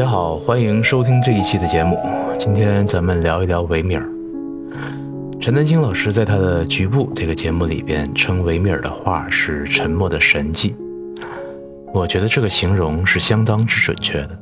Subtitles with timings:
[0.00, 2.00] 大家好，欢迎收听这一期的节目。
[2.38, 4.02] 今天咱们聊一聊维米尔。
[5.38, 10.74] 陈丹青老师在他的《局部》这个节目里边称维米尔的画是沉默的神迹。
[11.92, 14.40] 我觉得这个形容是相当之准确的。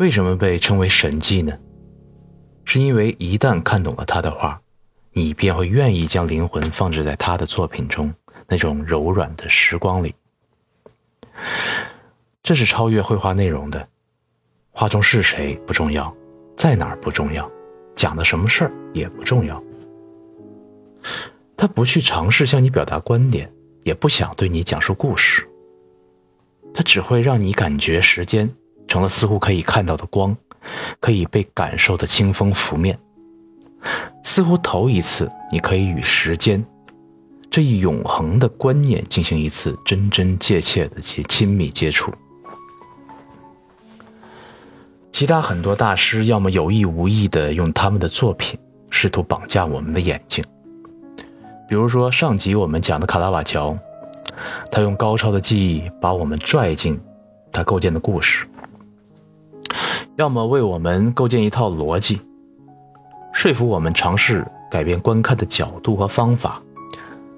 [0.00, 1.56] 为什么被称为神迹呢？
[2.64, 4.60] 是因为一旦看懂了他的画，
[5.12, 8.12] 你便会愿意将灵魂放置在他的作品中
[8.48, 10.12] 那种柔软的时光里。
[12.42, 13.86] 这是超越绘画内容的。
[14.82, 16.12] 画中是谁不重要，
[16.56, 17.48] 在哪儿不重要，
[17.94, 19.62] 讲的什么事儿也不重要。
[21.56, 23.48] 他不去尝试向你表达观点，
[23.84, 25.48] 也不想对你讲述故事。
[26.74, 28.52] 他只会让你感觉时间
[28.88, 30.36] 成了似乎可以看到的光，
[30.98, 32.98] 可以被感受的清风拂面。
[34.24, 36.66] 似乎头一次，你可以与时间
[37.48, 42.12] 这一永恒的观念进行一次真真切切的且亲密接触。
[45.12, 48.58] 其他很多大师要么有意无意地用他们的作品
[48.90, 50.42] 试图绑架我们的眼睛，
[51.68, 53.76] 比如说上集我们讲的卡拉瓦乔，
[54.70, 56.98] 他用高超的技艺把我们拽进
[57.52, 58.44] 他构建的故事；
[60.16, 62.20] 要么为我们构建一套逻辑，
[63.32, 66.60] 说服我们尝试改变观看的角度和方法，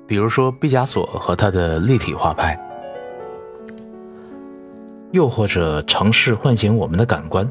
[0.06, 2.56] 比如说毕加索和他的立体画派；
[5.12, 7.46] 又或者尝试唤醒我们的感官。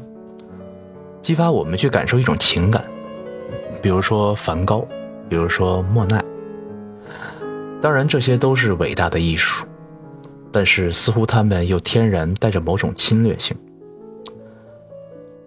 [1.24, 2.84] 激发我们去感受一种情感，
[3.80, 4.86] 比如说梵高，
[5.26, 6.22] 比如说莫奈。
[7.80, 9.64] 当然，这些都是伟大的艺术，
[10.52, 13.56] 但是似乎他们又天然带着某种侵略性。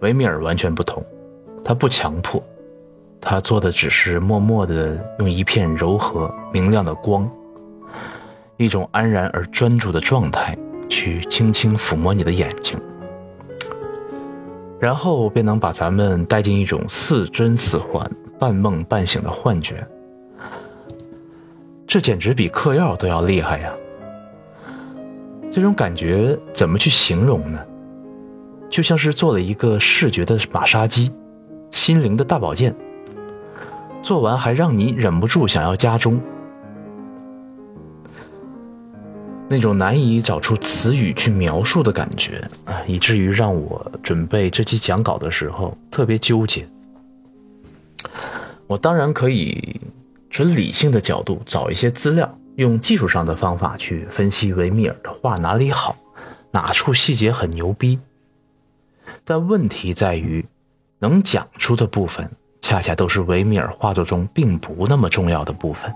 [0.00, 1.00] 维米尔完全不同，
[1.64, 2.42] 他不强迫，
[3.20, 7.30] 他做的只是默默地用一片柔和明亮的光，
[8.56, 12.76] 一种安然而专注的状态，去轻轻抚摸你的眼睛。
[14.80, 18.08] 然后便能把咱们带进一种似真似幻、
[18.38, 19.86] 半梦半醒的幻觉，
[21.86, 23.72] 这简直比嗑药都要厉害呀！
[25.50, 27.58] 这种感觉怎么去形容呢？
[28.70, 31.10] 就像是做了一个视觉的马杀鸡，
[31.70, 32.74] 心灵的大保健，
[34.02, 36.20] 做完还让你忍不住想要加钟。
[39.50, 46.68] 那种难以找出词语去描述的感觉啊，以至于让我准备这期讲稿的时候特别纠结。
[48.66, 49.80] 我当然可以
[50.28, 55.96] 纯理性的角度找一些资料，用技术上的方法去分析维米尔的画哪里好，
[56.52, 57.98] 哪处细节很牛逼。
[59.24, 60.44] 但问题在于，
[60.98, 65.90] 能讲出的部分，恰恰都是维米尔画作中并不那么重要的部分。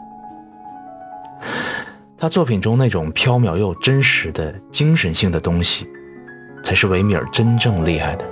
[2.23, 5.89] 他作品中那种飘渺又真实的精神性的东西，
[6.63, 8.25] 才是维米尔真正厉害的，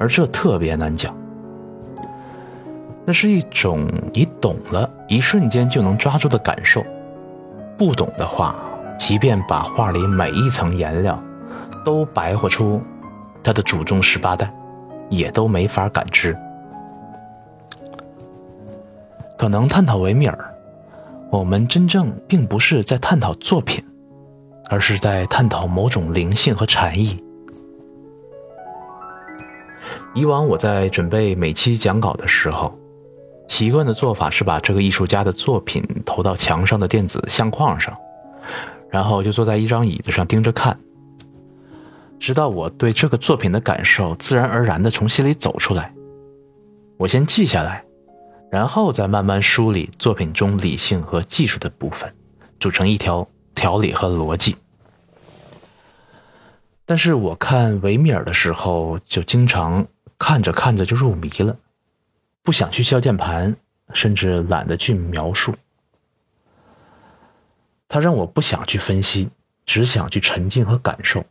[0.00, 1.16] 而这特别难讲。
[3.06, 6.84] 那是一种你懂了一瞬间就能抓住的感受，
[7.76, 8.56] 不懂的话，
[8.98, 11.22] 即便把画里每一层颜料
[11.84, 12.82] 都白活出
[13.44, 14.52] 他的祖宗十八代，
[15.08, 16.36] 也都没法感知。
[19.36, 20.47] 可能探讨维米尔。
[21.30, 23.84] 我们真正并不是在探讨作品，
[24.70, 27.22] 而是在探讨某种灵性和禅意。
[30.14, 32.76] 以往我在准备每期讲稿的时候，
[33.46, 37.94] 习惯的做法是把这个艺术家的作品投到墙上的电子相框上，
[38.90, 40.78] 然后就坐在一张椅子上盯着看，
[42.18, 45.92] 直到我对这个作品的感受自然而然地从心里走出来。
[46.96, 47.84] 我先记下来。
[48.50, 52.14] 然后再慢慢梳理作品中理性和技术的部分，
[52.58, 54.56] 组成一条条理和逻辑。
[56.86, 59.86] 但是我看维米尔的时候，就经常
[60.18, 61.54] 看着看着就入迷了，
[62.42, 63.54] 不想去敲键盘，
[63.92, 65.54] 甚至懒得去描述。
[67.86, 69.28] 他让我不想去分析，
[69.66, 71.24] 只想去沉浸和感受。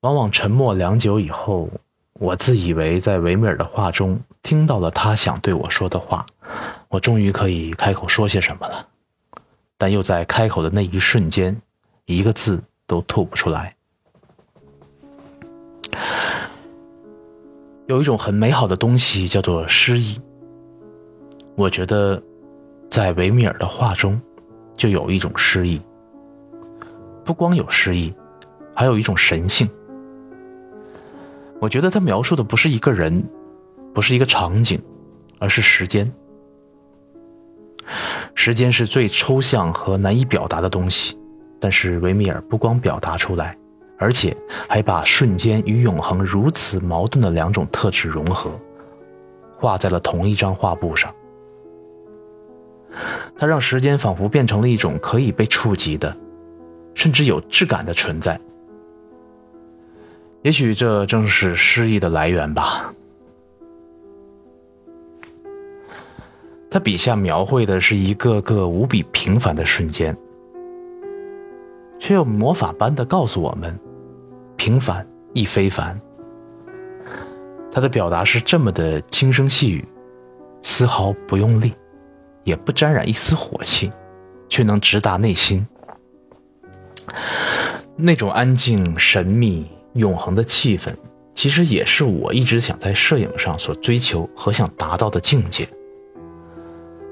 [0.00, 1.68] 往往沉默良久以后，
[2.20, 6.26] 我自以为在维米尔的画中听到了他想对我说的话，
[6.90, 8.86] 我终于可以开口说些什么了。
[9.78, 11.58] 但又在开口的那一瞬间，
[12.04, 13.74] 一个字都吐不出来。
[17.86, 20.20] 有一种很美好的东西叫做诗意。
[21.54, 22.22] 我觉得，
[22.90, 24.20] 在维米尔的画中，
[24.76, 25.80] 就有一种诗意。
[27.24, 28.12] 不光有诗意，
[28.74, 29.66] 还有一种神性。
[31.60, 33.22] 我觉得他描述的不是一个人，
[33.94, 34.80] 不是一个场景，
[35.38, 36.10] 而是时间。
[38.34, 41.18] 时间是最抽象和难以表达的东西，
[41.60, 43.56] 但是维米尔不光表达出来，
[43.98, 44.34] 而且
[44.68, 48.50] 还把瞬间与永恒如此矛盾的两种特质融合，
[49.54, 51.12] 画在了同一张画布上。
[53.36, 56.16] 他让时间仿佛变成了一种可以被触及的，
[56.94, 58.40] 甚至有质感的存在。
[60.42, 62.92] 也许这正是诗意的来源吧。
[66.70, 70.16] 他笔下描绘的是一个个无比平凡的瞬间，
[71.98, 73.78] 却又魔法般的告诉我们：
[74.56, 76.00] 平凡亦非凡。
[77.72, 79.84] 他的表达是这么的轻声细语，
[80.62, 81.72] 丝毫不用力，
[82.44, 83.90] 也不沾染一丝火气，
[84.48, 85.66] 却能直达内心。
[87.96, 89.68] 那种安静、神秘。
[89.94, 90.94] 永恒的气氛，
[91.34, 95.68] 其实也是我一直想在摄影上所追求和想达到的境界。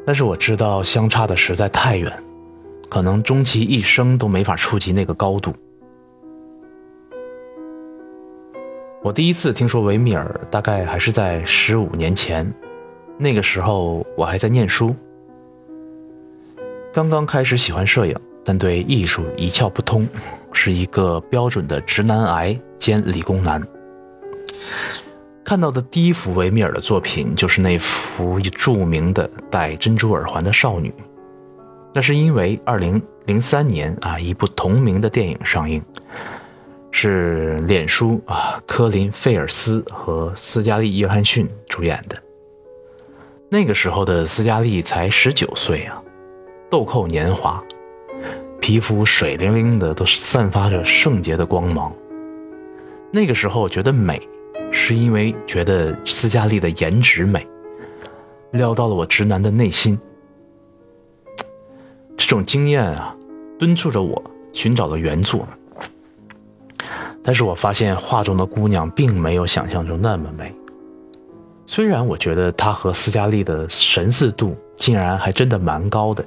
[0.07, 2.13] 但是我知道相差的实在太远，
[2.89, 5.53] 可能终其一生都没法触及那个高度。
[9.03, 12.51] 我第一次听说维米尔，大概还是在十五年前，
[13.17, 14.95] 那个时候我还在念书，
[16.93, 18.15] 刚刚开始喜欢摄影，
[18.49, 20.09] 但对艺术一窍不通，
[20.55, 22.59] 是一个标准的直男癌。
[22.79, 23.61] 兼理工男
[25.45, 30.95] 看到的第一幅维米尔的作品，就是那幅著名的戴珍珠耳环的少女。
[31.93, 35.83] 那是因为二零零三年啊，一部同名的电影上映，
[36.91, 42.17] 是脸书啊科林费尔斯和斯嘉丽约翰逊主演的。
[43.51, 46.01] 那个时候的斯嘉丽才十九岁啊，
[46.71, 47.63] 豆蔻年华，
[48.69, 51.91] 皮肤水灵灵的，都散发着圣洁的光芒。
[53.11, 54.21] 那个时候觉得美，
[54.71, 57.49] 是因为觉得斯嘉丽的颜值美，
[58.51, 59.99] 撩到了我直男的内心。
[62.15, 63.17] 这种经验啊，
[63.59, 64.23] 敦促着我
[64.53, 65.49] 寻找了原作。
[67.23, 70.45] 但是我发现画中的姑娘并没有想象中那么美。
[71.65, 76.23] 虽然我觉得她和斯嘉丽的神似度竟然还真的蛮高的。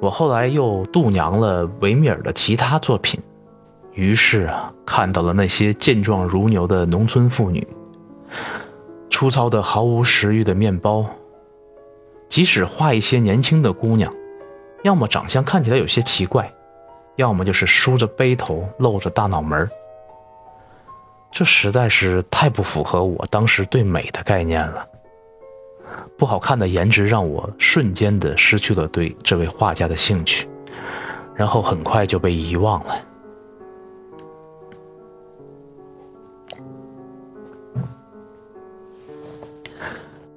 [0.00, 3.20] 我后来又度娘了维米尔的其他作品。
[3.92, 7.66] 于是啊，看到了那些健壮如牛的农村妇女，
[9.10, 11.06] 粗糙的毫无食欲的面包。
[12.28, 14.12] 即使画一些年轻的姑娘，
[14.82, 16.52] 要么长相看起来有些奇怪，
[17.14, 19.66] 要么就是梳着背头露着大脑门
[21.30, 24.84] 这实在是太不符合我当时对美的概念了。
[26.16, 30.48] 不好看的颜值让我瞬间的失去了对这位画家的兴趣，
[31.34, 32.96] 然后很快就被遗忘了。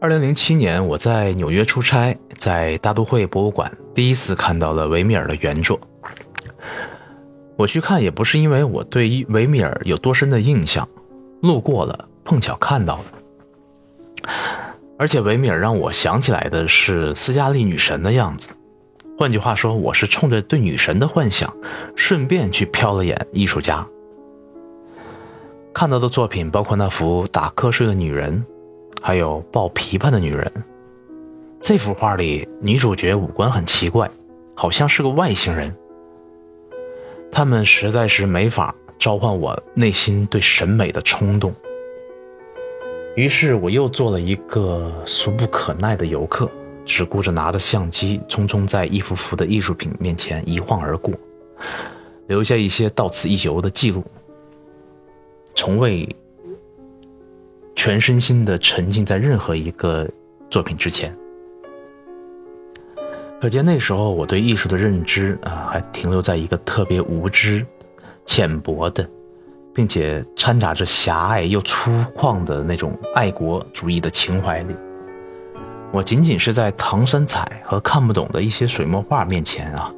[0.01, 5.77] 二零零七年，我在纽约出差，在大都会博物馆第一次看到了维米尔的原作。
[7.57, 10.87] 我去看也不是因为我对维米尔有多深的印象，
[11.41, 13.05] 路过了，碰巧看到了。
[14.99, 18.49] 而且维米尔让我想起来的是斯嘉丽女神的样子。
[19.17, 21.51] 换句话说，我是冲着对女神的幻想，
[21.95, 23.87] 顺便去瞟了眼艺术家。
[25.73, 28.45] 看到的作品包括那幅打瞌睡的女人。
[29.01, 30.51] 还有抱琵琶的女人。
[31.61, 34.11] 这幅画里，女主角五官很奇怪，
[34.53, 35.73] 好像是个外星人。
[37.31, 41.53] 他们实在是没法召唤我内心对审美的冲动。
[43.19, 46.49] 于是我又做了一个俗不可耐的游客，
[46.85, 51.13] 只顾着拿着相机，匆匆在一幅幅的艺术品面前一晃而过，
[52.27, 54.01] 留下一些到此一游的记录，
[55.53, 56.07] 从未。
[57.75, 60.05] 全身心的沉浸在任何一个
[60.49, 61.15] 作品之前，
[63.41, 67.65] 可见那时候我对艺术的认知啊，还停留在一个特别无知、
[68.25, 69.09] 浅薄的，
[69.73, 74.75] 并且掺杂着狭隘又粗犷的那种爱国主义的情怀里。
[75.91, 79.91] 我仅仅是在唐三彩和看不懂的一些水墨画面前啊，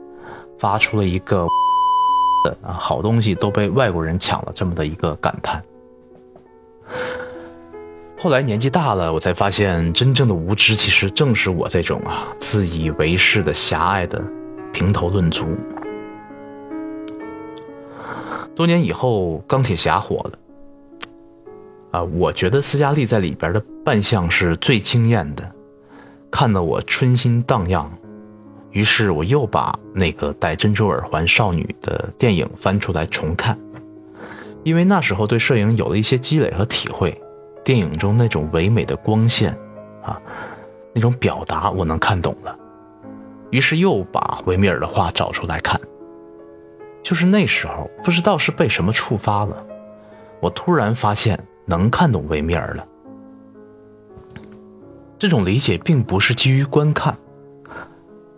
[0.57, 1.45] 发出了一个
[2.61, 5.61] 啊好东西都被外国人抢了这么的一个感叹。
[8.17, 14.21] 后来年纪大了，我才发现，真正的无知其实正是我这种啊自以为是的狭隘的
[14.71, 15.57] 评头论足。
[18.55, 20.39] 多年以后，钢铁侠火了，
[21.91, 25.51] 啊，我觉得斯嘉丽在里边的扮相是最惊艳的，
[26.29, 27.91] 看得我春心荡漾。
[28.71, 33.57] 于是我又把那个戴珍珠耳环少女的电影翻出来重看，
[34.63, 37.19] 因为那时候对摄影有了一些积累和体会。
[37.63, 39.55] 电影中那种唯美的光线，
[40.03, 40.19] 啊，
[40.93, 42.57] 那种表达我能看懂了，
[43.51, 45.79] 于是又把维米尔的话找出来看。
[47.03, 49.65] 就是那时候，不知道是被什么触发了，
[50.39, 52.87] 我突然发现能看懂维米尔了。
[55.17, 57.15] 这种理解并不是基于观看，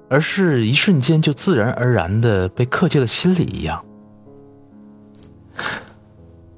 [0.10, 3.84] 而是一瞬间就自然而然的被刻进了心里一样。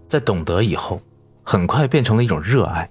[0.07, 1.01] 在懂得以后。
[1.47, 2.89] 很快变成了一种热爱，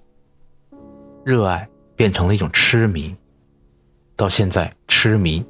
[1.24, 3.12] 热爱变成了一种痴迷，
[4.14, 5.44] 到现在痴迷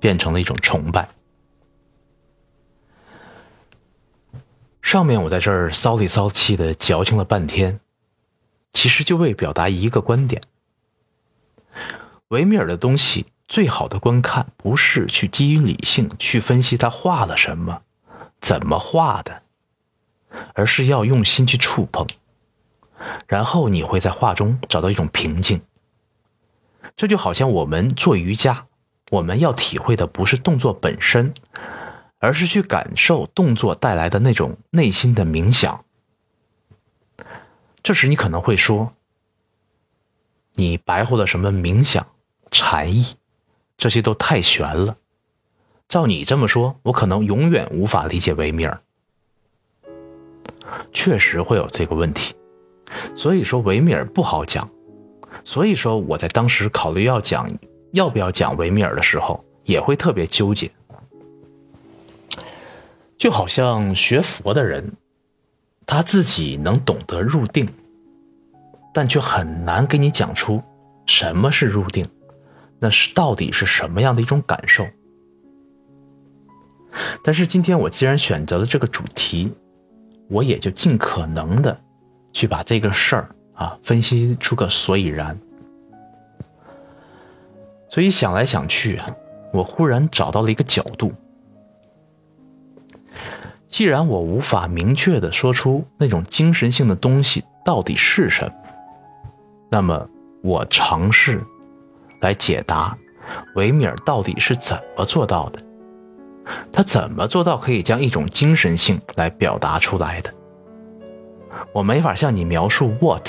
[0.00, 1.06] 变成了一种崇拜。
[4.88, 7.78] 上面我在这儿骚里骚气的矫情了半天，
[8.72, 10.40] 其实就为表达一个观点：
[12.28, 17.82] 维米尔的东西最好的观看，不是去基于理性去分析他画了什么，
[18.40, 19.42] 怎么画的，
[20.54, 22.06] 而是要用心去触碰。
[23.26, 25.60] 然后你会在画中找到一种平静。
[26.96, 28.64] 这就好像我们做瑜伽，
[29.10, 31.34] 我们要体会的不是动作本身，
[32.18, 35.84] 而是去感受动作带来的那种内心的冥想。
[37.82, 38.92] 这时你可能会说
[40.54, 42.06] ：“你白活了什么冥想、
[42.50, 43.16] 禅意？
[43.76, 44.96] 这些都太玄了。”
[45.88, 48.78] 照你这么说，我可能永远无法理解维米尔。
[50.92, 52.34] 确实会有这个问题。
[53.14, 54.68] 所以说维米尔不好讲，
[55.44, 57.50] 所以说我在当时考虑要讲
[57.92, 60.70] 要不要讲维米尔的时候，也会特别纠结。
[63.18, 64.92] 就好像学佛的人，
[65.84, 67.68] 他自己能懂得入定，
[68.94, 70.62] 但却很难给你讲出
[71.04, 72.06] 什么是入定，
[72.78, 74.86] 那是到底是什么样的一种感受。
[77.22, 79.52] 但是今天我既然选择了这个主题，
[80.28, 81.76] 我也就尽可能的。
[82.30, 85.36] 去把这个事儿啊分析出个所以然，
[87.88, 89.00] 所以想来想去，
[89.52, 91.10] 我忽然找到了一个角度。
[93.68, 98.52] 既然我无法明确的说出那种精神性的东西到底是什么，
[99.70, 100.08] 那么
[100.42, 101.40] 我尝试
[102.20, 102.96] 来解答
[103.54, 105.62] 维米尔到底是怎么做到的，
[106.72, 110.32] 他怎么做到可以将一种精神性来表达出来的？
[111.72, 113.28] 我没法向你描述 what，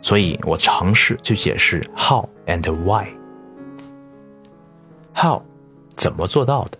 [0.00, 3.06] 所以我尝试去解释 how and why。
[5.14, 5.40] how
[5.94, 6.78] 怎么做到的？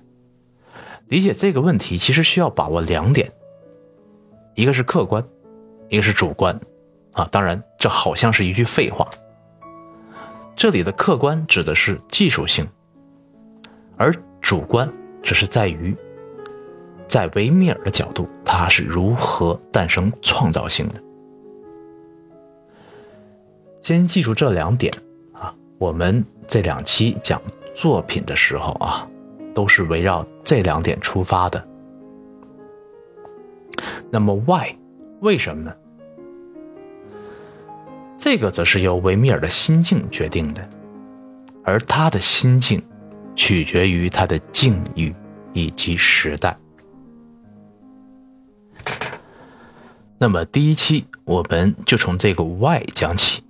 [1.12, 3.30] 理解这个问题其实需要把握两点，
[4.54, 5.22] 一个是客观，
[5.90, 6.58] 一个是主观。
[7.12, 9.06] 啊，当然这好像是一句废话。
[10.56, 12.66] 这里的客观指的是技术性，
[13.98, 14.90] 而主观
[15.22, 15.94] 只是在于。
[17.06, 21.02] 在维米尔的角度，他是如何诞生创造性的？
[23.82, 24.90] 先记住这两点
[25.34, 25.54] 啊！
[25.76, 27.38] 我们这两期讲
[27.74, 29.06] 作品的时候啊，
[29.54, 31.68] 都是围绕这两点出发的。
[34.10, 34.74] 那么，why？
[35.20, 35.72] 为什么呢？
[38.18, 40.68] 这个则是由维米尔的心境决定的，
[41.64, 42.80] 而他的心境
[43.34, 45.12] 取决于他的境遇
[45.52, 46.56] 以及时代。
[50.18, 53.42] 那么第一期我们就从这个 why 讲起，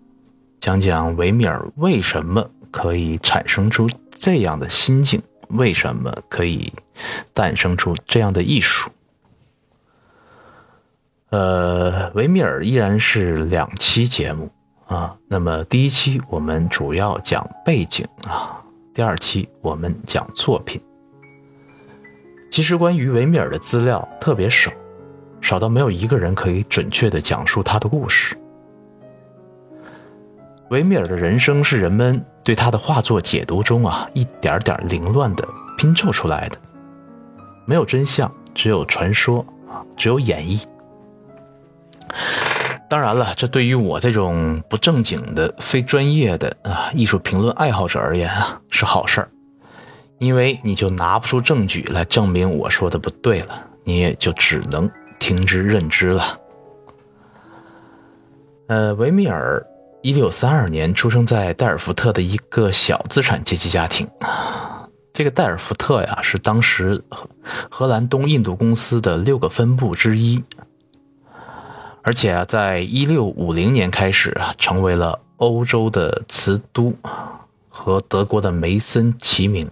[0.59, 6.73] 讲讲维米尔为什么可以产生出这样的心境，为什么可以
[7.33, 8.91] 诞生出这样的艺术。
[11.31, 14.51] 呃，维米尔依然是两期节目
[14.87, 15.17] 啊。
[15.29, 18.61] 那么第一期我们主要讲背景啊，
[18.93, 20.81] 第二期我们讲作品。
[22.51, 24.71] 其实关于维米尔的资料特别少。
[25.41, 28.37] 少到没有一个人可以准确的讲述他的故事。
[30.71, 35.47] 维米尔的人生是人们对他的画作解读中啊一点点凌乱的
[35.79, 36.59] 拼凑出来的，
[37.67, 40.61] 没有真相，只有传说啊，只有演绎。
[42.89, 49.31] 当然了，这对于我这种不正经的、非专业的啊艺术评论爱好者而言啊是好事儿，
[50.19, 56.39] 因为你就拿不出证据来证明我说的不对了，你也就只能听之任之了。
[58.67, 59.65] 呃，维米尔
[60.03, 64.09] 一六三二年出生在代尔福特的一个小资产阶级家庭。
[65.13, 67.05] 这个代尔福特呀，是当时
[67.71, 70.43] 荷兰东印度公司的六个分部之一，
[72.03, 76.93] 而且啊，在一六五零年开始啊，成为了欧洲的瓷都，
[77.69, 79.71] 和德国的梅森齐名。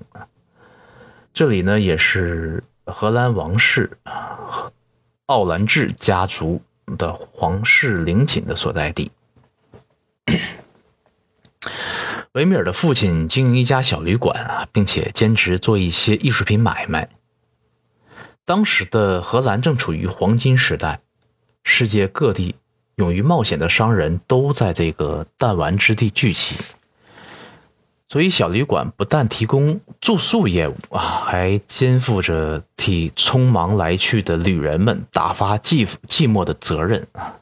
[1.33, 3.99] 这里呢，也是荷兰王室
[5.27, 6.63] 奥兰治家族
[6.97, 9.11] 的皇室陵寝的所在地。
[12.33, 17.09] 维米尔的父亲经营一家小旅馆啊，并且兼职做一些艺术品买卖。
[18.45, 21.01] 当时的荷兰正处于黄金时代，
[21.65, 22.55] 世界各地
[22.97, 26.57] 勇于冒险的商人都在这个弹丸之地聚集。
[28.09, 37.37] 所以，小旅馆不但提供住宿业务啊，还肩负着替匆忙来去的旅人们打发寂寂寞的责任啊。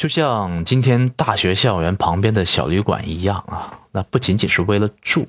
[0.00, 5.28] 就像今天大学校园旁边的小旅馆一样啊，那不仅仅是为了住，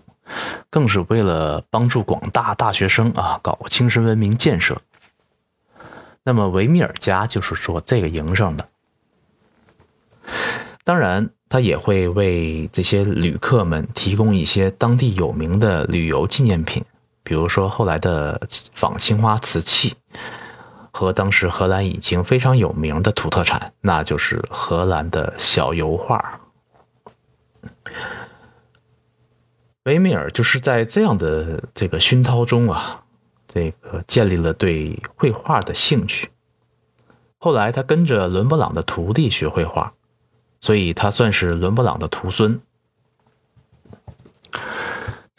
[0.70, 4.82] 更是为了帮助广大大学生啊搞精神文明建设。
[6.24, 8.70] 那么维米尔家就是做这个营生的，
[10.86, 16.82] 当然他也会为这些旅客们提供一些当地有名的旅游纪念品，
[17.24, 18.40] 比如说后来的
[18.74, 19.98] 仿青花瓷器。
[20.92, 26.42] 和当时荷兰已经非常有名的土特产，那就是荷兰的小油画。
[29.84, 33.04] 维米尔就是在这样的这个熏陶中啊，
[33.48, 36.30] 这个建立了对绘画的兴趣。
[37.40, 39.94] 后来他跟着伦勃朗的徒弟学绘画，
[40.60, 42.62] 所以他算是伦勃朗的徒孙。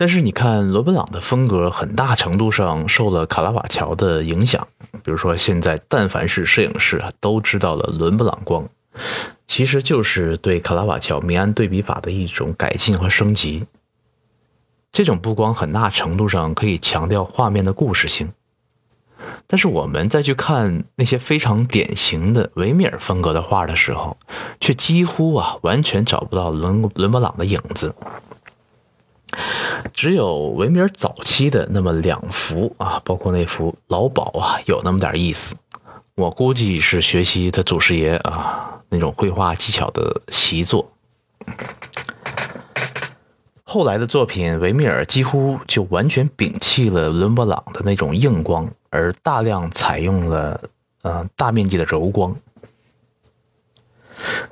[0.02, 4.66] 但是你看，罗本朗的风格很大程度上受了卡拉瓦乔的影响。
[5.04, 8.68] 比如说，现在但凡是摄影师，都知道了伦勃朗光，
[9.46, 13.64] 其实就是对卡拉瓦乔明暗对比法的一种改进和升级。
[14.90, 18.32] 这种布光很大程度上可以强调画面的故事性。
[19.46, 24.16] 但是我们再去看那些非常典型的维米尔风格的画的时候，
[24.58, 27.94] 却几乎啊完全找不到伦伦勃朗的影子。
[29.92, 35.54] 只有维米尔早期的那么两幅啊，包括那幅老鸨啊，有那么点意思。
[36.14, 40.92] 我估计是学习他祖师爷啊那种绘画技巧的习作。
[43.64, 50.60] 后来的作品，维米尔几乎就完全摒弃了伦勃朗的那种硬光，而大量采用了
[51.00, 52.36] 呃大面积的柔光。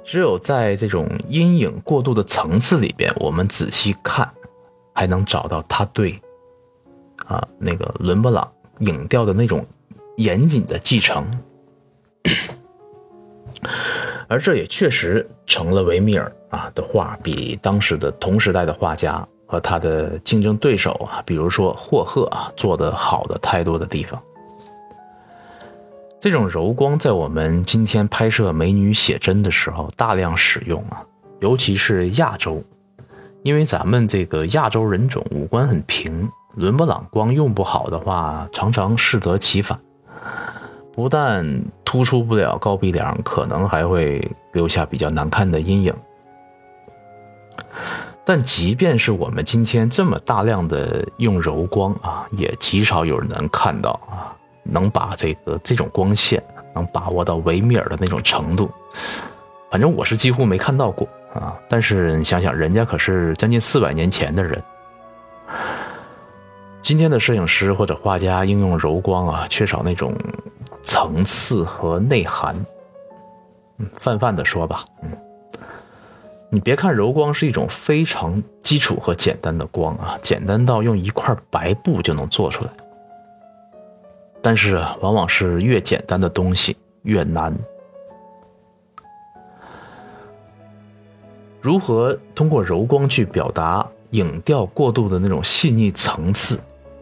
[0.03, 4.33] 只有在这种阴影过渡的层次里边，我们仔细看。
[4.93, 6.21] 还能找到他对
[7.27, 8.51] 啊那个伦勃朗
[8.81, 9.65] 影调的那种
[10.17, 11.25] 严谨的继承，
[14.29, 24.21] 而这也确实成了维米尔啊的画比当时的同时代的画家和他的竞争对手啊，比如说霍赫啊做的好的太多的地方。
[26.21, 31.03] 这种柔光在我们今天拍摄美女写真的时候大量使用啊，
[31.41, 32.63] 尤其是亚洲。
[33.43, 39.79] 因为咱们这个亚洲人种五官很平，伦勃朗光用不好的话，常常适得其反，
[40.93, 44.21] 不但突出不了高鼻梁，可能还会
[44.53, 45.95] 留下比较难看的阴影。
[48.27, 56.43] 但即便是我们今天这么大量的用柔光啊，也极少有人能看到啊，能把这个这种光线
[56.75, 58.71] 能把握到维米尔的那种程度。
[59.71, 61.09] 反正我是几乎没看到过。
[61.35, 61.57] 啊！
[61.69, 64.63] 但是你想想，人家可是将近四百年前的人。
[66.83, 70.13] 今天的摄影师或者画家应用柔光啊，缺少那种
[70.83, 72.57] 层次和内涵。
[73.79, 75.11] 嗯，泛泛的说吧，嗯，
[76.51, 82.71] 你别看柔光是一种非常基础和简单的光啊，简单到用一块白布就能做出来。
[84.43, 87.55] 但是，往往是越简单的东西越难。
[91.61, 96.59] 如何通过柔光去表达影调过渡的那种细腻层次，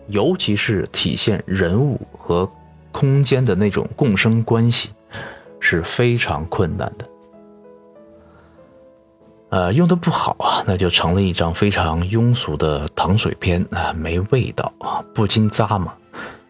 [0.08, 2.50] 尤其是体现人物和
[2.90, 4.90] 空间的那种共生关系，
[5.60, 7.06] 是非常困难的。
[9.50, 15.94] 呃，用的不好啊，那就成了一张非常庸俗的糖水片啊，没味道啊，不禁咂嘛，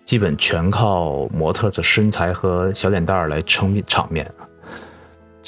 [0.05, 4.29] 基本全靠模特的身材和小脸蛋儿来撑场面。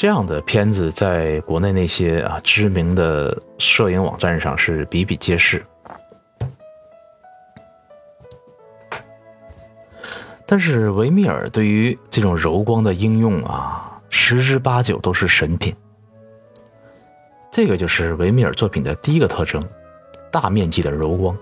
[0.01, 5.63] 这样的片子在国内那些啊知名的摄影网站上是比比皆是。
[10.47, 15.77] 但是维米尔对于这种柔光的应用啊十之八九都是神品。
[17.53, 19.63] 这个就是维米尔作品的第一个特征
[20.33, 21.37] 大面积的柔光。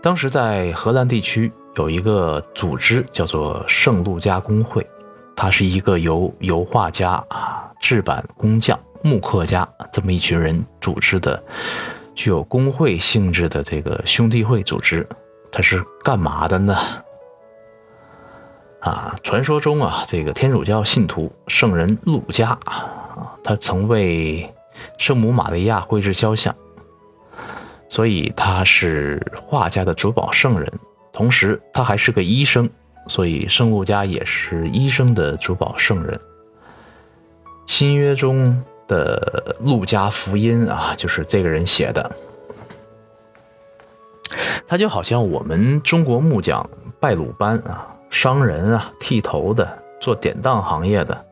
[0.00, 4.86] 当时在荷兰地区有一个组织叫做圣路加工会。
[5.40, 11.40] 它是一个由油画家啊、制版工匠、木刻家这么一群人组织的，
[12.12, 15.08] 具有工会性质的这个兄弟会组织。
[15.52, 16.76] 它是干嘛的呢？
[18.80, 24.52] 啊，传说中啊，这个天主教信徒圣人路加啊，他曾为
[24.98, 26.52] 圣母玛利亚绘制肖像。
[27.88, 30.68] 所以他是画家的主保圣人，
[31.12, 32.68] 同时他还是个医生，
[33.08, 36.20] 所以圣路加也是医生的主保圣人。
[37.66, 42.10] 新约中的路加福音啊，就是这个人写的。
[44.66, 46.68] 他就好像我们中国木匠
[47.00, 49.66] 拜鲁班啊，商人啊，剃头的，
[50.00, 51.24] 做典当行业的。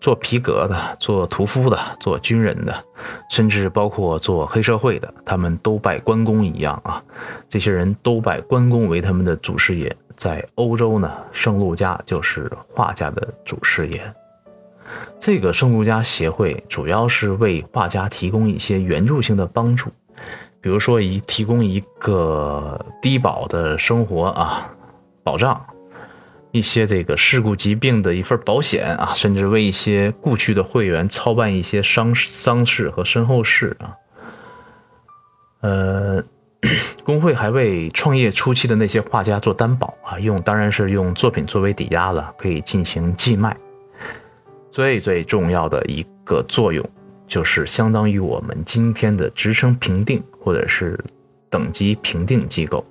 [0.00, 2.84] 做皮革的，做屠夫的，做军人的，
[3.30, 7.02] 甚至包括做黑社会的，他们都拜关公一样啊。
[7.48, 9.96] 这些人都拜关公为他们的祖师爷。
[10.18, 14.14] 在欧洲呢，圣路加就是画家的祖师爷。
[15.18, 19.90] 这个圣路加协会主要是为画家提供一些援助性的帮助，
[20.60, 24.70] 比如说以提供一个低保的生活啊
[25.22, 25.64] 保障。
[26.50, 33.94] 一些这个事故疾病的一份保险啊，甚至为一些故去的会员操办一些丧丧事和身后事啊。
[35.60, 36.22] 呃，
[37.04, 43.56] 工会还为创业初期的那些画家做担保啊，用当然是用作品作为抵押了，可以进行寄卖。
[44.70, 46.84] 最最重要的一个作用，
[47.26, 50.98] 就是相当于我们今天的职称评定或者是
[51.48, 52.84] 等级评定机构。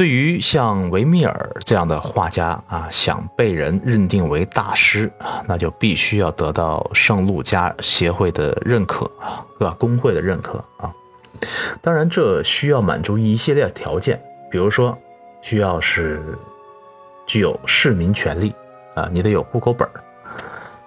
[0.00, 9.76] 对于像维米尔这样的画家啊，想被人认定为大师啊，那就必须要得到圣路加协会的认可啊，是吧？
[9.78, 10.90] 工会的认可啊。
[11.82, 14.18] 当然，这需要满足一系列条件，
[14.50, 14.96] 比如说，
[15.42, 16.22] 需要是
[17.26, 18.54] 具有市民权利
[18.94, 19.86] 啊，你得有户口本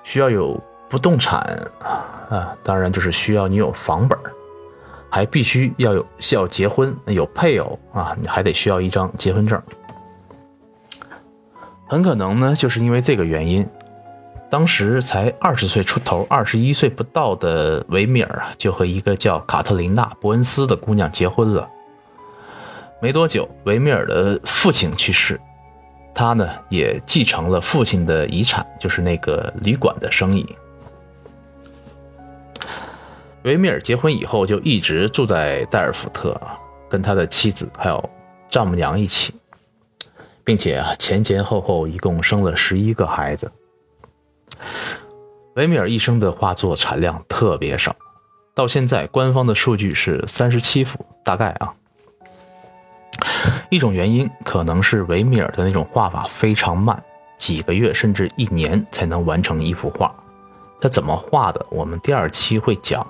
[0.01, 1.39] 需要有不动产
[1.83, 2.01] 啊，
[2.35, 4.17] 啊当然就是需要你有房本
[5.13, 9.61] 还必须要有需要结婚有配偶啊，你还得需要一张结婚证。
[11.87, 13.63] 很可能呢，就是因为这个原因，
[14.49, 21.69] 当时才二十岁出头、二十一岁不到的维米尔啊，就和一个叫卡特琳娜·伯恩斯的姑娘结婚了。
[22.99, 25.39] 没多久，维米尔的父亲去世，
[26.11, 30.43] 他呢也继承了父亲的遗产，就是那个旅馆的生意。
[33.43, 36.39] 维米尔结婚以后就一直住在代尔福特，
[36.89, 38.09] 跟他的妻子还有
[38.49, 39.33] 丈母娘一起，
[40.45, 43.51] 并且啊前前后后一共生了十一个孩子。
[45.55, 47.93] 维米尔一生的画作产量特别少，
[48.55, 51.73] 到现在官方的数据是三十七幅，大概啊。
[53.69, 57.03] 一种原因可能是维米尔的那种画法非常慢，
[57.35, 60.15] 几个月甚至一年才能完成一幅画。
[60.79, 61.65] 他怎么画的？
[61.69, 63.05] 我们第二期会讲。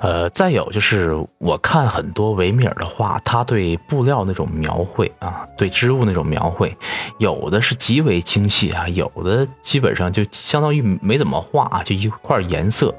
[0.00, 6.76] 呃，再有就是我看很多维米尔的画，他对布料那种描绘啊，对织物那种描绘，
[7.18, 12.94] 有的是极为精细啊，有的基本上就相当于没怎么画，就一块颜色，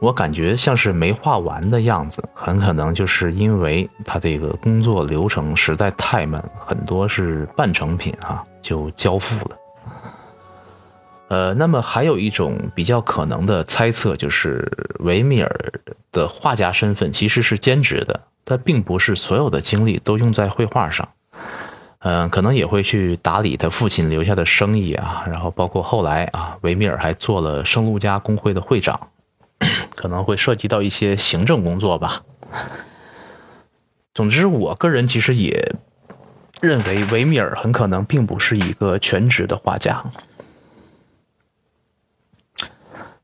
[0.00, 2.22] 我感觉像是没画完的样子。
[2.32, 9.56] 很可能就是因为他这个工作流程实在太慢，很多是半成品啊就交付了。
[11.34, 14.70] 呃，那么还有一种比较可能的猜测，就是
[15.00, 15.50] 维米尔
[16.12, 21.08] 的画家身份其实是兼职的，他并不是所有的精力都用在绘画上。
[21.98, 29.08] 嗯，可能也会去打理他父亲留下的生意啊，然后包括后来啊，维米尔还做了圣路加工会的会长，
[29.96, 32.22] 可能会涉及到一些行政工作吧。
[34.14, 35.74] 总之，我个人其实也
[36.60, 40.04] 认为维米尔很可能并不是一个全职的画家。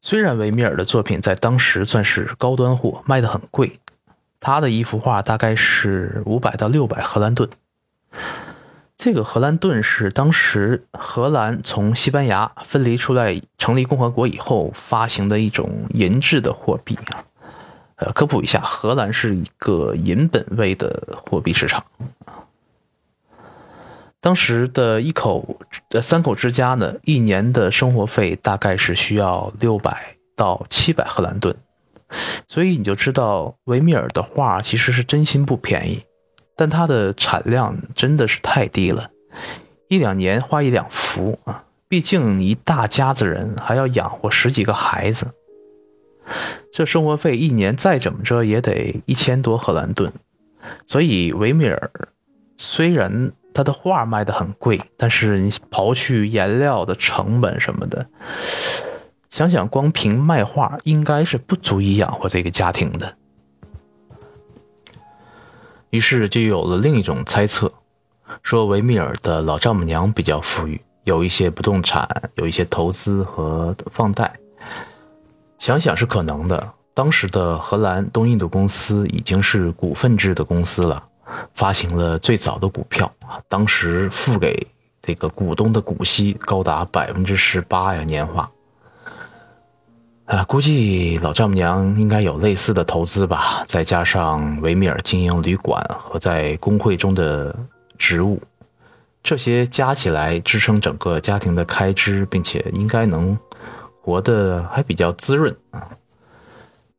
[0.03, 3.79] 虽然维米尔的作品在当时算是高端货，卖的很贵，
[4.41, 7.49] 他的一幅画大概是五百到六百荷兰盾。
[8.97, 17.25] 这个荷兰盾是当时荷兰从西班牙分离出来成立共和国以后发行的一种银质的货币啊。
[17.97, 21.85] 呃，科普一下，荷兰是一个银本位的货币市场。
[24.21, 25.59] 当时的一口
[25.91, 31.57] 呃三口之家呢，一年的生活费大概是需要六百到七百荷兰盾，
[32.47, 36.03] 所以你就知道维米尔的画其实是真心不便宜，
[36.55, 39.11] 但它的产量真的是太低了，
[39.89, 45.29] 一两年画一两幅啊，毕竟一大家子人还要养活十几个孩子，
[46.71, 50.13] 这生活费一年再怎么着也得一千多荷兰盾，
[50.85, 51.91] 所以维米尔
[52.59, 58.07] 虽然他的画卖的很贵，但是你刨去颜料的成本什么的。
[59.29, 63.17] 想想，光凭卖画应该是不足以养活这个家庭的。
[65.91, 67.73] 于是就有了另一种猜测，
[68.43, 74.33] 说维米尔的老丈母娘比较富裕，有一些不动产，有一些投资和放贷。
[75.59, 76.73] 想想是可能的。
[76.93, 81.03] 当时的荷兰东印度公司已经是股份制的公司了，
[81.55, 83.11] 发行了最早的股票，
[83.49, 84.67] 当时付给
[85.03, 88.51] 这个股东的股息高达百分之十八呀，年化。
[90.27, 97.53] 啊，估计老丈母娘应该有类似的投资吧，再加上维米尔经营旅馆和在工会中的
[97.99, 98.41] 职务，
[99.25, 103.37] 这些加起来支撑整个家庭的开支，并且应该能
[104.01, 105.89] 活得还比较滋润啊。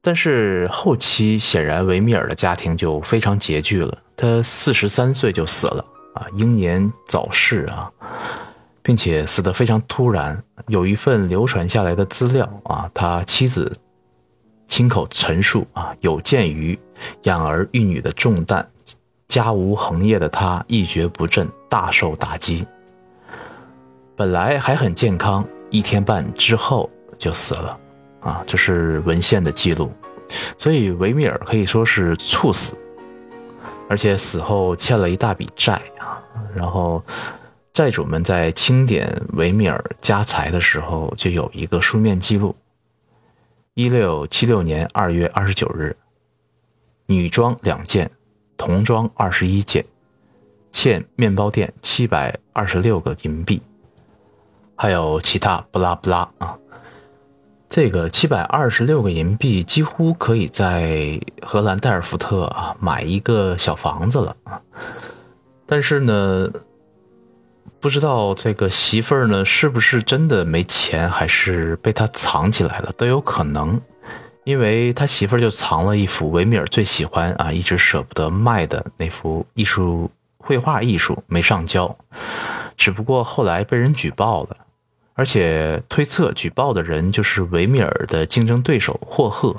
[0.02, 7.92] 但是后期显然维米尔的家庭就非常拮据了，他四十三岁就死了啊，英年早逝啊。
[8.84, 10.44] 并且死得非常突然。
[10.68, 13.72] 有一份流传下来的资料啊，他妻子
[14.66, 16.78] 亲口陈述啊，有鉴于
[17.24, 18.68] 养儿育女的重担，
[19.28, 22.66] 家无恒业的他一蹶不振，大受打击。
[24.16, 27.80] 本来还很健康，一天半之后就死了
[28.20, 29.92] 啊，这是文献的记录。
[30.58, 32.76] 所以维米尔可以说是猝死，
[33.92, 36.24] 而且死后欠了一大笔债啊，
[36.56, 37.04] 然后。
[37.74, 42.54] 债主们在清点维米尔家财的时候，就有一个书面记录：
[43.76, 45.96] 一六七六年二月二十九日，
[47.06, 48.12] 女装两件，
[48.58, 49.86] 童装二十一件，
[50.74, 53.62] 欠面包店七百二十六个银币，
[54.76, 56.58] 还有其他不拉不拉啊。
[57.72, 64.62] 这个七百二十六个银币几乎可以在荷兰代尔福特啊买一个小房子了啊。
[65.66, 66.48] 但是呢。
[67.80, 73.82] 不知道这个媳妇儿呢，是不是真的没钱，还是被他藏起来了，都有可能。
[74.44, 81.98] 因为他媳妇儿就藏了一幅维米尔最喜欢啊，一直舍不得卖的那幅艺术绘画艺术，没上交。
[82.78, 84.58] 只不过后来被人举报了，
[85.22, 89.56] 而且推测举报的人就是维米尔的竞争对手霍赫。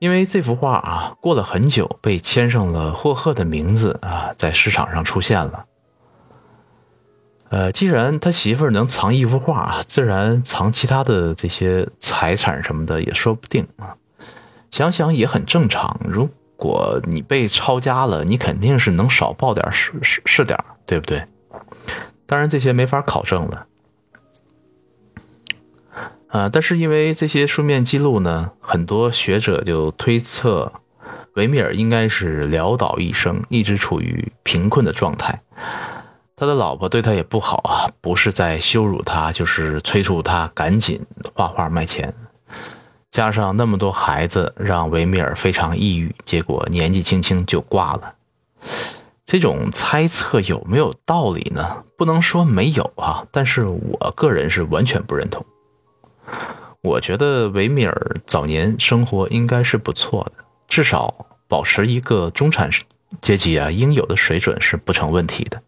[0.00, 5.66] 因为这幅画啊，过了很久被签上了霍赫的名字啊，在市场上出现了。
[7.50, 13.94] 呃，既然他媳妇儿能藏一幅画，自然藏其他的这些财产什么的也说不定啊。
[14.72, 16.00] 想想也很正常。
[16.04, 21.24] 如果你被抄家了，你肯定是能少报点是是是点对不对？
[22.26, 23.66] 当然这些没法考证了。
[26.28, 30.72] 啊，但是因为这些书面记录呢，很多学者就推测
[31.34, 35.40] 维米尔应该是潦倒一生，一直处于贫困的状态。
[36.36, 41.00] 他的老婆对他也不好啊，不是在羞辱他，就是催促他赶紧
[41.34, 42.14] 画画卖钱。
[43.10, 48.14] 加上那么多孩子，让维米尔非常抑郁，结果年纪轻轻就挂了。
[49.24, 51.84] 这种猜测有没有道理呢？
[51.96, 55.44] 不能说没有啊，但是我个人是完全不认同。
[56.80, 62.70] 我觉得维米尔早年生活应该是不错的，至少保持一个中产
[63.20, 65.60] 阶级啊应有的水准是不成问题的。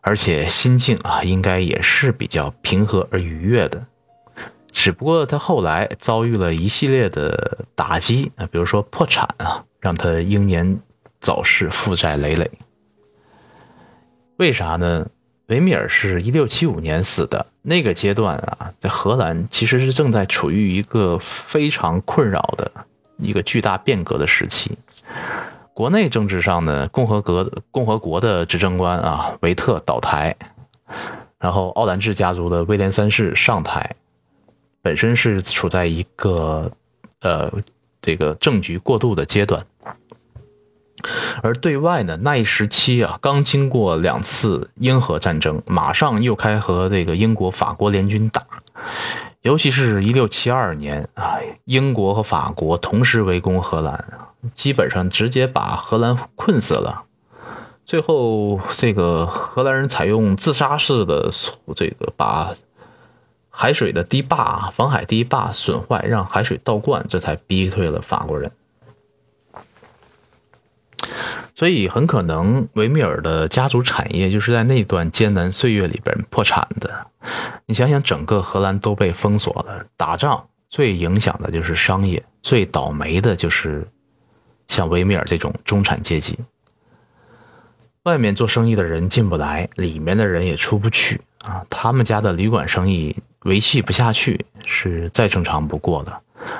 [0.00, 3.86] 而且心境啊，应该也是比较平和而愉悦的。
[4.70, 10.78] 只不过他后来遭遇了一系列的打击啊，比如说破产啊，让他英年
[11.18, 12.48] 早逝，负债累累。
[14.36, 15.06] 为啥呢？
[15.46, 22.70] 维米尔是一六七五年死的，那个阶段啊，在荷兰其实是正在处于一个非常困扰的
[23.18, 24.76] 一个巨大变革的时期。
[25.72, 30.34] 国内政治上呢，共和国共和国的执政官啊，维特倒台，
[31.38, 33.94] 然后奥兰治家族的威廉三世上台，
[34.82, 36.72] 本身是处在一个
[37.20, 37.52] 呃
[38.00, 39.64] 这个政局过渡的阶段，
[41.42, 48.42] 而对外呢，那一时期啊，刚经过两次英荷战争，马上又开和这个英国、法国联军打，
[49.42, 54.04] 尤其是一六七二年啊，英国和法国同时围攻荷兰
[54.54, 57.02] 基本上直接把荷兰困死了。
[57.84, 61.30] 最后，这个荷兰人采用自杀式的
[61.76, 62.52] 这个把
[63.48, 68.50] 海水的堤坝、防海堤坝损坏，让海水倒灌，这才逼退了法国人。
[71.56, 77.06] 所以很可能维米尔的家族产业就是在那段艰难岁月里边破产的。
[77.64, 83.88] 你想想，整个荷兰都被封锁了，打仗最影响的就是商业，最倒霉的就是
[84.68, 86.38] 像维米尔这种中产阶级。
[88.02, 91.64] 外面做生意的人进不来，里面的人也出不去啊。
[91.70, 96.12] 他们家的旅馆生意维系不下去，是再正常不过的。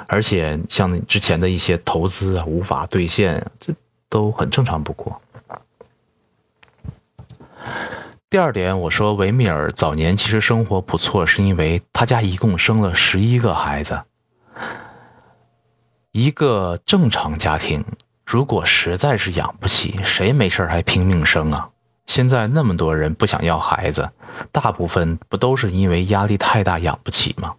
[0.08, 3.74] 而且像之前的一些投资啊，无法兑现，这。
[4.08, 5.20] 都很正常不过。
[8.28, 14.02] 第二点，我说维米尔早年其实生活不错，是因为他家一共生了十一个孩子。
[16.10, 17.84] 一个正常家庭，
[18.24, 21.70] 如果实在是养不起，谁没事还拼命生啊？
[22.06, 24.10] 现在那么多人不想要孩子，
[24.50, 27.54] 大部分不都是因为压力太大养不起吗？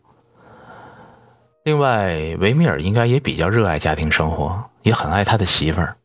[1.64, 5.98] 另外，维米尔应该也比较热爱家庭生活，也很爱他的媳妇儿。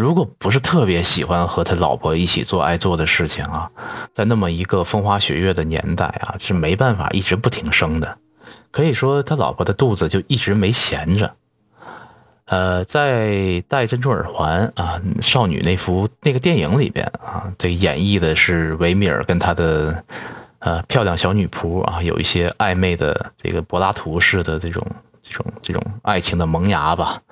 [0.00, 3.70] 如果不是特别喜欢和他老婆一起做爱做的事情啊，
[4.14, 8.16] 在那么一个风花雪月的年代啊，是没办法一直不停生的。
[8.70, 11.34] 可以说他老婆的肚子就一直没闲着。
[12.46, 20.02] 呃，在戴珍珠耳环啊，少女那幅那个电影里边啊，这演绎的是维米尔跟他的
[20.60, 24.82] 呃漂亮小女仆啊，有一些暧昧的这个柏拉图式的这种。
[25.22, 27.22] 这种这种爱情的萌芽吧，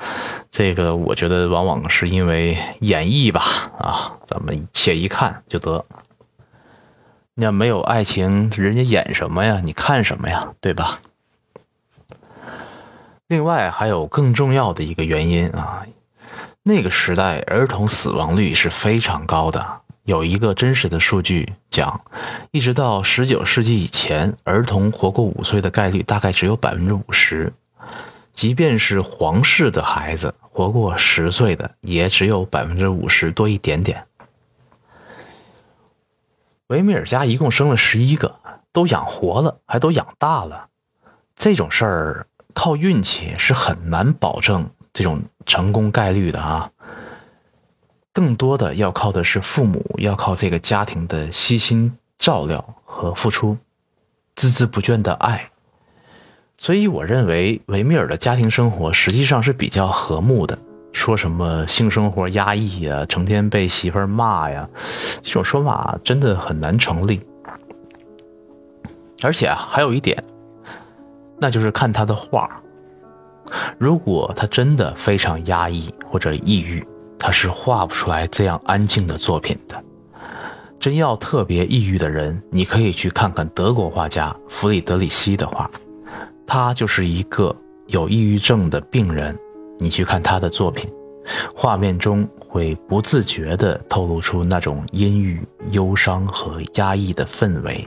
[0.51, 3.43] 这个我觉得往往是因为演绎吧，
[3.79, 5.85] 啊，咱们且一看就得。
[7.35, 9.61] 你要没有爱情，人家演什么呀？
[9.65, 10.55] 你看什么呀？
[10.61, 11.01] 对吧？
[13.29, 15.85] 另外还有更重要的一个原因啊，
[16.65, 19.65] 那个时代儿童死亡率是非常高的。
[20.05, 22.01] 有一个真实的数据讲，
[22.51, 27.53] 一直到十九世纪以前，儿童活过五岁的概率大概只有百分之五十。
[28.39, 34.07] 即便是皇室的孩子，活过十岁的也只有百分之五十多一点点。
[36.69, 38.37] 维米尔家一共生了十一个，
[38.73, 40.69] 都养活了，还都养大了。
[41.35, 46.71] 这种事儿靠运气是很难保证这种成功概率的啊。
[48.13, 53.59] 更多的要靠的是父母，要靠这个家庭的悉心照料和付出，
[54.37, 55.51] 孜孜不倦的爱。
[56.59, 60.59] 所以我认为维米尔的家庭生活实际上是比较和睦的。
[60.93, 64.69] 说什么性生活压抑呀，成天被媳妇儿骂呀，
[65.23, 67.21] 这种说法真的很难成立。
[69.23, 70.21] 而且啊，还有一点，
[71.39, 72.61] 那就是看他的画。
[73.79, 76.85] 如果他真的非常压抑或者抑郁，
[77.19, 79.81] 他是画不出来这样安静的作品的。
[80.81, 85.71] 真要特别抑郁的人，你可以去看看德国画家弗里德里希的画。
[86.51, 87.55] 他就是一个
[87.89, 89.39] 有抑郁症的病人，
[89.79, 90.91] 你去看他的作品，
[91.55, 97.87] 画面中会不自觉地透露出那种阴郁、忧伤和压抑的氛围。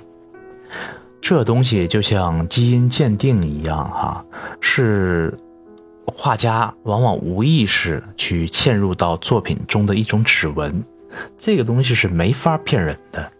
[1.19, 4.23] 这东西就像基因鉴定一样，哈，
[4.59, 5.35] 是
[6.05, 10.83] 画家往往无意识去嵌入到作品中的一种指纹。
[11.35, 13.31] 这个东西是没法骗人的。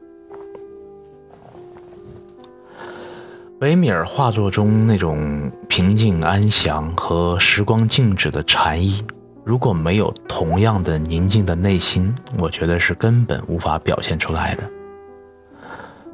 [3.62, 9.06] 维米尔画作中那种平静安详和时光静止的禅意，
[9.44, 14.64] 如果没有同样的宁静的内心，我觉得是根本无法表现出来的。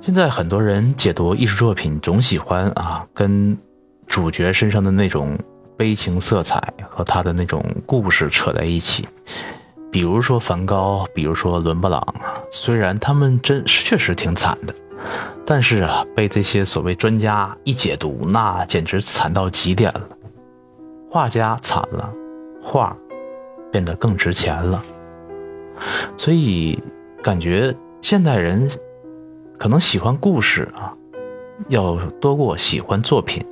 [0.01, 3.57] 现在很多人解读艺术作品，总喜欢啊跟
[4.07, 5.39] 主角身上的那种
[5.77, 9.07] 悲情色彩和他的那种故事扯在一起，
[9.89, 12.05] 比如说梵高，比如说伦勃朗，
[12.51, 14.75] 虽然他们真确实挺惨的。
[15.45, 20.01] 但是啊，被这些所谓专家一解读，那简直惨到极点了。
[21.10, 22.12] 画家惨了，
[22.62, 22.95] 画
[23.71, 24.83] 变得更值钱了。
[26.17, 26.81] 所以
[27.21, 28.69] 感觉现代人
[29.57, 30.93] 可能喜欢故事啊，
[31.69, 33.45] 要多过喜欢作品。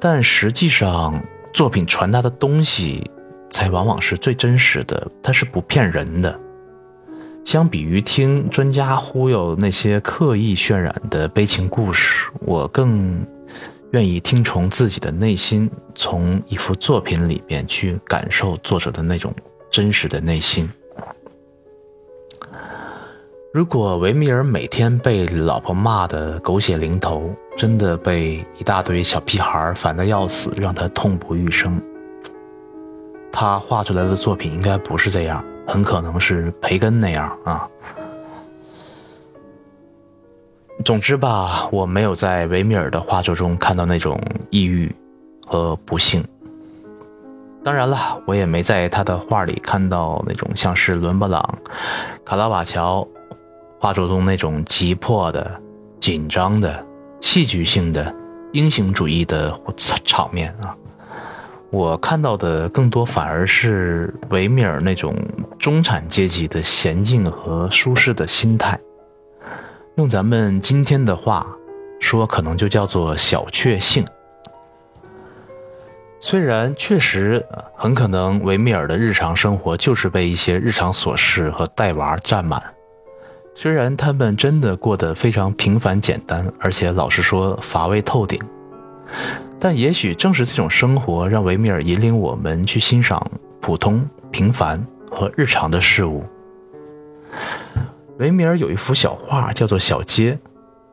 [0.00, 1.18] 但实际上，
[1.52, 3.10] 作品传达的东西
[3.48, 6.40] 才往往是最真实的，它是不骗人的。
[7.44, 13.24] 相比于听专家忽悠那些刻意渲染的悲情故事，我更
[13.92, 19.32] 愿意听从自己的内心，从一幅作品里边去感受作者的那种
[19.70, 20.68] 真实的内心。
[23.52, 31.80] 如果维米尔每天被老婆骂的狗血淋头，真的被一大堆小屁孩烦得要死，让他痛不欲生，
[33.30, 35.44] 他画出来的作品应该不是这样。
[35.66, 37.68] 很可能是培根那样啊。
[40.84, 44.94] 总之吧，我没有在维米尔的画作中看到那种抑郁
[45.46, 46.22] 和不幸。
[47.62, 51.42] 当然了，我也没在他的画里看到那种像是伦勃朗、
[52.24, 53.06] 卡拉瓦乔
[53.78, 55.50] 画作中那种急迫的、
[55.98, 56.84] 紧张的、
[57.22, 58.14] 戏剧性的
[58.52, 59.58] 英雄主义的
[60.04, 60.76] 场面啊。
[61.74, 65.12] 我看到的更多反而是维米尔那种
[65.58, 68.78] 中产阶级的娴静和舒适的心态。
[69.96, 71.44] 用咱们今天的话
[71.98, 74.04] 说，可能就叫做小确幸。
[76.20, 77.44] 虽然确实
[77.76, 82.62] 很可能维米尔的日常生活就是被一些日常琐事和带娃占满，
[83.52, 88.40] 虽然他们真的过得非常平凡简单，而且老实说乏味透顶，
[89.58, 93.30] 但也许正是这种生活让维米尔引领我们去欣赏
[93.60, 96.22] 普通、平凡和日常的事物。
[98.18, 100.32] 维米尔有一幅小画叫做《小街》，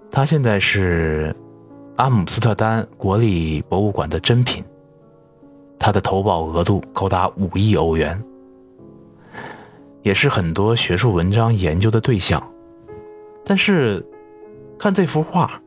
[0.09, 1.36] 它现在是
[1.97, 4.64] 阿姆斯特丹国立博物馆的珍品。
[5.78, 8.24] 它的投保额度高达五亿欧元，
[10.01, 12.41] 也是很多学术文章研究的对象。
[13.45, 14.03] 但是，
[14.80, 15.61] 看这幅画，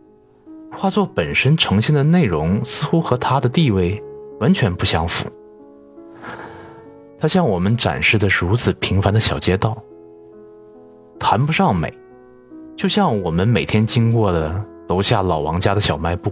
[0.76, 4.02] 画作本身呈现的内容似乎和他的地位
[4.40, 5.26] 完全不相符。
[7.18, 9.82] 他向我们展示的是如此平凡的小街道，
[11.18, 11.92] 谈不上美，
[12.76, 16.30] 就像我们每天经过的楼下老王家的小卖部。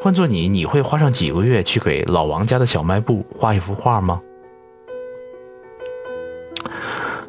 [0.00, 4.20] 换做你，你会花上几个月去给老王家的小卖部画一幅画吗？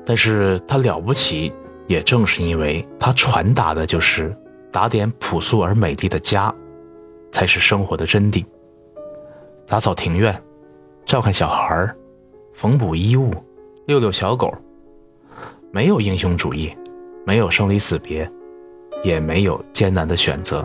[0.05, 1.53] 但是他了不起，
[1.85, 4.35] 也正是因为他传达的就是
[4.77, 6.53] 打点朴素而美丽的家，
[7.31, 8.45] 才是生活的真谛。
[9.65, 10.39] 打扫庭院，
[11.03, 11.91] 照看小孩
[12.53, 13.33] 缝补衣物，
[13.87, 14.53] 遛遛小狗，
[15.71, 16.71] 没有英雄主义，
[17.25, 18.31] 没有生离死别，
[19.03, 20.63] 也没有艰难的选择。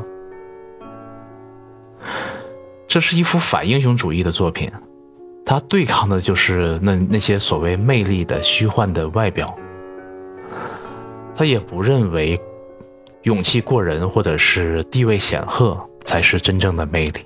[2.87, 4.71] 这是一幅反英雄主义的作品，
[5.43, 9.57] 它对抗的就是那那些所谓魅力的虚幻的外表。
[11.35, 12.39] 他也不认为
[13.23, 17.21] 勇气过人或者是地位显赫才是真正的魅力，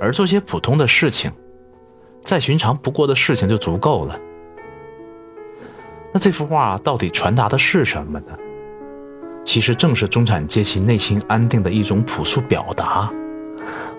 [0.00, 1.30] 而做些普通的事情，
[2.20, 4.18] 再寻常不过的事情就足够了。
[6.12, 8.36] 那这幅画到底传达的是什么呢？
[9.44, 13.12] 其实正是中产阶级内心安定的一种朴素表达。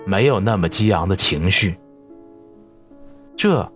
[0.04, 1.76] 没有那么激昂的情绪，
[3.36, 3.68] 这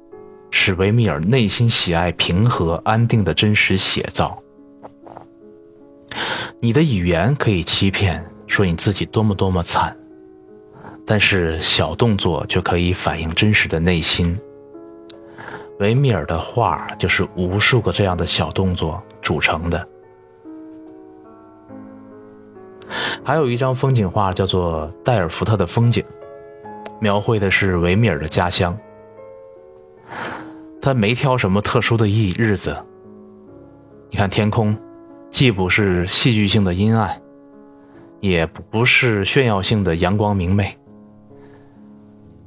[0.50, 4.39] 是维米尔内心喜爱平和安定的真实写照。
[6.58, 9.96] 你的语言可以欺骗，说你自己多么多么惨，
[11.06, 14.38] 但是小动作却可以反映真实的内心。
[15.78, 19.88] 维米尔的画就是无数个这样的小动作组成的。
[23.24, 26.02] 还有一张风景画叫做《戴尔福特的风景》。
[27.02, 28.76] 描绘的是维米尔的家乡，
[30.82, 32.76] 他没挑什么特殊的日日子。
[34.10, 34.76] 你看天空，
[35.30, 37.22] 既不是戏剧性的阴暗，
[38.20, 40.76] 也不是炫耀性的阳光明媚，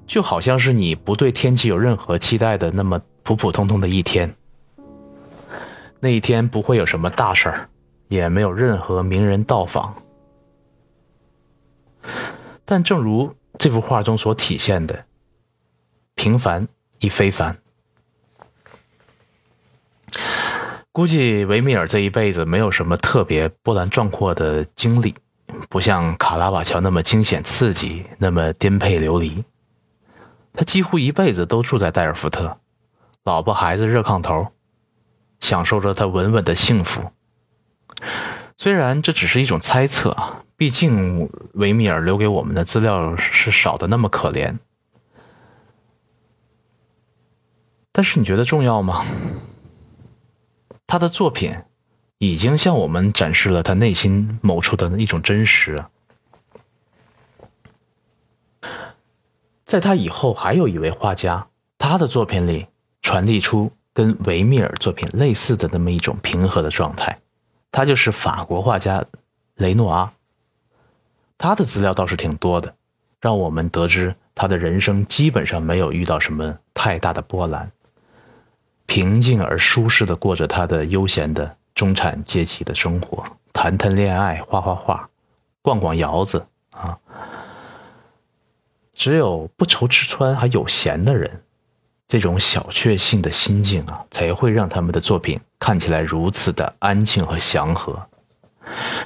[0.05, 4.35] 就好像是你不对天气有任何期待的那么普普通通的一天。
[5.99, 7.69] 那一天不会有什么大事儿，
[8.09, 9.95] 也没有任何名人到访，
[12.65, 13.33] 但正如。
[13.59, 15.05] 这幅画中所体现的
[16.15, 16.67] 平凡
[16.99, 17.55] 亦非凡，
[20.93, 25.15] 估计维米尔这一辈子没有什么特别波澜壮阔的经历，
[25.67, 29.43] 不像卡拉瓦乔那么惊险刺激，那么颠沛流离。
[30.53, 32.59] 他几乎一辈子都住在戴尔福特，
[33.23, 34.49] 老婆孩子热炕头，
[35.39, 37.11] 享受着他稳稳的幸福。
[38.55, 40.15] 虽然这只是一种猜测。
[40.55, 44.59] 毕竟维米尔留给我们的资料是少的那么可怜，
[47.91, 49.03] 但是你觉得重要吗？
[50.93, 51.51] 他的作品
[52.19, 55.83] 已经向我们展示了他内心某处的一种真实。
[59.65, 61.47] 在他以后，还有一位画家，
[61.79, 62.67] 他的作品里
[63.01, 67.19] 传递出跟维米尔作品类似的那么一种平和的状态，
[67.71, 69.03] 他就是法国画家
[69.55, 70.13] 雷诺阿。
[71.39, 72.75] 他的资料倒是挺多的，
[73.19, 77.71] 让我们得知他的人生基本上没有遇到什么太大的波澜，
[78.85, 85.09] 平静而舒适的过着他的悠闲的中产阶级的生活，谈谈恋爱，画画画，
[85.61, 86.97] 逛逛窑子啊。
[88.93, 91.41] 只有不愁吃穿还有闲的人，
[92.07, 98.07] 这种小确幸的心境啊，才会让他们的作品看起来如此的安静和祥和。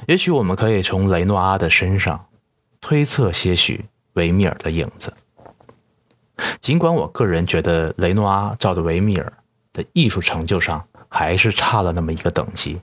[0.06, 2.26] 也许我们可以从雷诺阿的身上
[2.80, 5.12] 推测些许维米尔的影子。
[6.60, 9.32] 尽管我个人觉得雷诺阿照着维米尔
[9.78, 12.80] 的艺术成就上还是差了那么一个等级，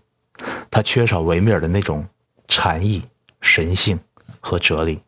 [0.72, 2.08] 他缺少维米尔的那种
[2.48, 3.04] 禅意、
[3.42, 4.00] 神性
[4.40, 5.02] 和哲理。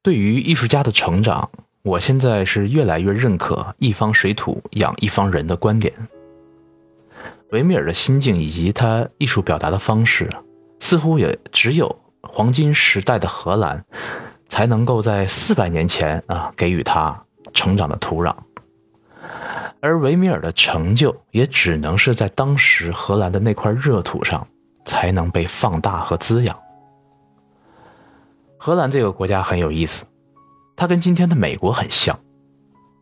[0.00, 1.50] 对于艺术家的成长，
[1.82, 5.92] 我现在是越来越认可“一方水土养一方人”的观点。
[7.50, 10.30] 维米尔的心境以及他艺术表达的方式，
[10.78, 13.84] 似乎也只有黄金时代的荷兰
[14.48, 17.24] 才能够在四百年前啊给予他
[17.56, 18.36] 成长的土壤，
[19.80, 24.46] 而维米尔的成就也只能是在当时荷兰的那块热土上
[24.84, 26.56] 才能被放大和滋养。
[28.58, 30.04] 荷兰这个国家很有意思，
[30.76, 32.18] 它跟今天的美国很像，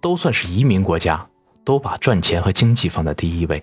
[0.01, 1.27] 都算是移民国家，
[1.65, 3.63] 都把赚钱和经济放在第一位。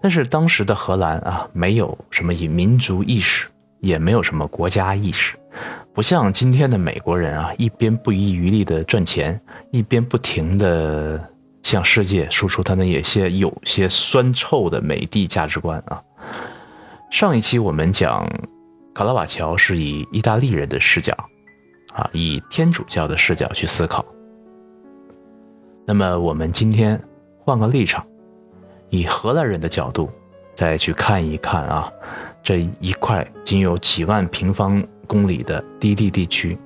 [0.00, 3.46] 但是当时的荷兰啊，没有什么以民族意识，
[3.80, 5.36] 也没有什么国家意识，
[5.96, 9.40] 不像今天的美国人啊，一边不遗余力的赚钱，
[9.70, 11.18] 一边不停的
[11.62, 16.02] 向世界输出他那些有些酸臭的美帝价值观啊。
[17.10, 18.28] 上一期我们讲。
[18.94, 21.12] 卡拉瓦乔是以意大利人的视角，
[21.92, 24.02] 啊，以天主教的视角去思考。
[25.86, 26.98] 那么，我们今天
[27.38, 28.06] 换个立场，
[28.88, 30.10] 以荷兰人的角度
[30.54, 31.92] 再去看一看啊，
[32.42, 36.58] 这一块仅有几万平方公里的低地地区，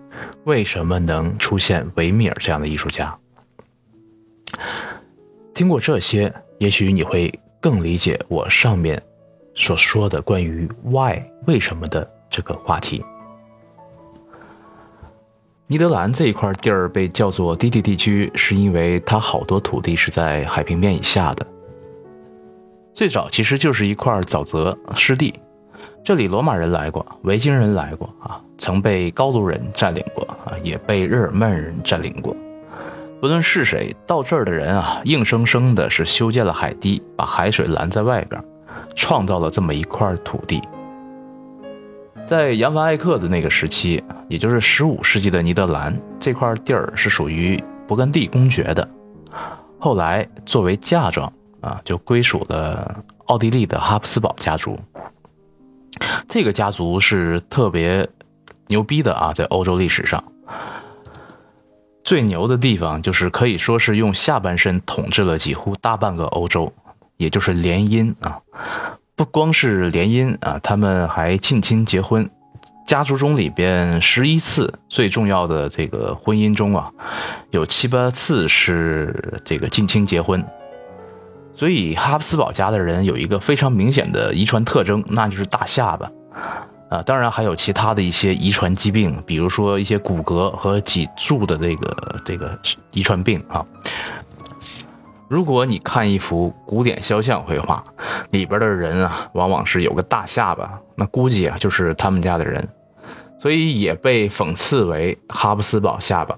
[0.44, 3.16] 为什么能出现维米尔这样的艺术家？
[5.54, 9.00] 听过这些，也许你会更理解我上面
[9.54, 12.10] 所说的关于 “why” 为什么的。
[12.32, 13.04] 这个话题，
[15.66, 21.44] 尼德兰这一块地儿被叫做低地地区，是因为它好多土地是在海平面以下的。
[22.94, 25.34] 最早其实就是一块沼泽湿地，
[26.02, 32.34] 这里罗马人来过，维京人来过啊，曾被高卢人占领过啊，也被日耳曼人占领过。
[33.20, 38.42] 不论是谁到这儿的人啊，硬生生的是修建了海堤，把海水拦在外边，
[38.96, 40.62] 创造了这么一块土地。
[42.26, 48.88] 在扬凡艾克的那个时期，也就是十五世纪的尼德兰这块地儿是属于勃艮第公爵的，
[49.78, 51.30] 后来作为嫁妆
[51.60, 54.78] 啊，就归属了奥地利的哈布斯堡家族。
[56.28, 58.08] 这个家族是特别
[58.68, 60.22] 牛逼的啊，在欧洲历史上
[62.04, 66.72] 最牛的地方就是可以说是用下半身统治了几乎大半个欧洲，
[67.16, 68.40] 也就是联姻啊。
[69.14, 72.28] 不光是联姻啊，他们还近亲结婚。
[72.86, 76.86] 家族中里边十一次最重要的这个婚姻中啊，
[77.50, 80.44] 有七八次是这个近亲结婚。
[81.60, 86.10] 所以哈布斯堡家的人有一个非常明显的遗传特征，那就是大下巴
[86.88, 87.02] 啊。
[87.02, 92.58] 当然还有其他的一些遗传疾病，比如说一些骨骼和脊柱的这个这个
[92.92, 93.62] 遗传病啊。
[95.28, 97.84] 如果你看一幅古典肖像绘画，
[98.30, 102.66] 里边的人啊，往往是有个大下巴，那估计啊就是他们家的人，
[103.38, 106.34] 所以也被讽刺为哈布斯堡下巴。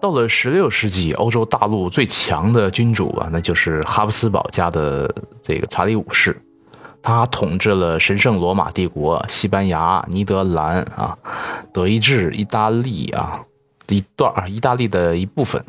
[0.00, 6.40] 到了十六世纪，欧洲大陆最强的君主啊，那就是哈布斯堡家的这个查理五世，
[7.02, 11.16] 他统治了神圣罗马帝国、西班牙、尼德兰啊、
[11.72, 13.40] 德意志、意大利啊
[13.88, 15.62] 一段啊，意大利的一部分。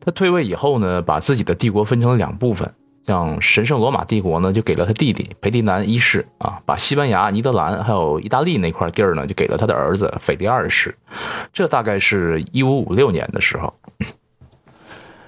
[0.00, 2.70] 他退位以后呢，把自己的帝国分成了两部分，
[3.06, 10.96] 像神圣罗马帝国呢，就给了他弟弟培迪南一世啊，把西班牙、尼德兰还有意大利那块地儿呢，就给了他的儿子腓力二世。
[11.52, 13.74] 这大概是一五五六年的时候。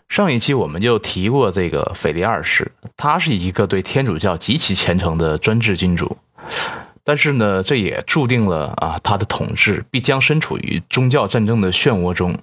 [0.08, 6.18] 上一期我们就提过这个腓力二世，他是一个对天主教极其虔诚的专制君主，
[7.02, 12.36] 但是呢，这也注定了啊，他的统治必将身处于宗教战争的漩涡中。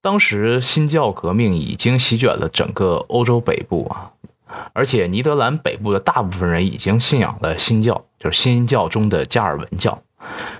[0.00, 4.12] 当时新教革命已经席卷了整个欧洲北部啊，
[4.72, 10.02] 而且尼德兰北部的大部分人已经信仰了新教，就是新教中的加尔文教，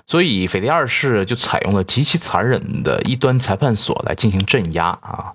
[0.05, 5.33] 所以腓力二世就采用了极其残忍的一端裁判所来进行镇压啊，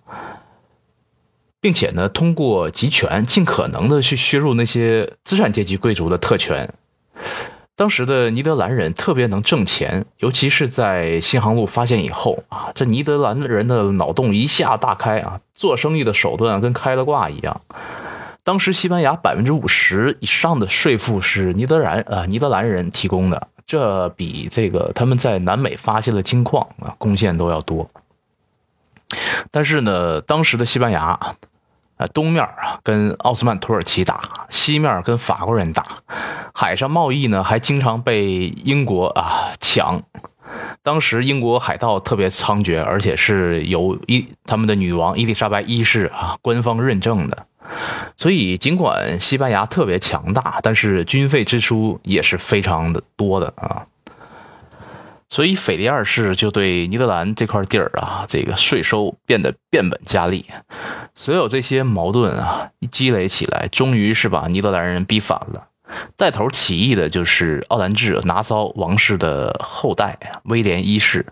[1.62, 6.74] 并且呢，通过集权尽可能的去削弱那些资产阶级贵族的特权。
[7.78, 17.62] 当时的尼德兰人特别能挣钱，尤其是在新航路发现以后啊，这尼德兰人的脑洞一下大开啊，做生意的手段跟开了挂一样。
[18.46, 27.90] 当时西班牙百分之五十以上的税赋是尼德兰啊尼德兰人提供的，这比这个他们在南美发现的金矿啊贡献都要多。
[29.50, 31.20] 但是呢，当时的西班牙
[31.98, 34.22] 啊，东面啊跟奥斯曼土耳其打，
[34.52, 35.84] 西面跟法国人打，
[36.54, 40.04] 海上贸易呢还经常被英国啊抢。
[40.84, 47.48] 当时英国海盗特别猖獗，而且是由伊他们的女王伊丽莎白一世啊官方认证的。
[48.16, 53.86] 所以尽管西班牙特别强大，但是军费支出也是非常的多的啊。
[55.28, 60.46] 所以腓力二世就对尼德兰这块地儿啊，这个税收变得变本加厉。
[61.16, 65.68] 所有这些矛盾啊积累起来，终于是把尼德兰人逼反了。
[66.16, 71.26] 带头起义的就是奥兰治拿骚王室的后代威廉一世，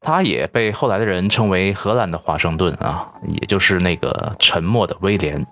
[0.00, 5.46] 他也被后来的人称为荷兰的华盛顿啊，也就是那个沉默的威廉。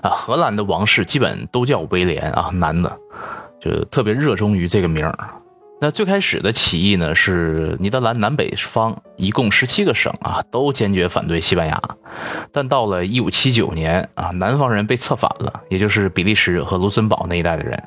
[0.00, 2.96] 啊，荷兰的王室基本都叫威廉啊，男的
[3.60, 5.18] 就特别热衷于这个名儿。
[5.80, 11.80] 那最开始的起义呢，是尼德兰南北方一共十七个省啊，都坚决反对西班牙。
[12.50, 17.80] 但到了一五七九年啊，南方人被策反了，也就是比利时和卢森堡那一带的人，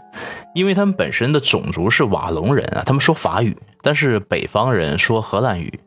[0.55, 5.79] 因为他们本身的种族是瓦隆人啊，他们说法语，但是北方人说荷兰语。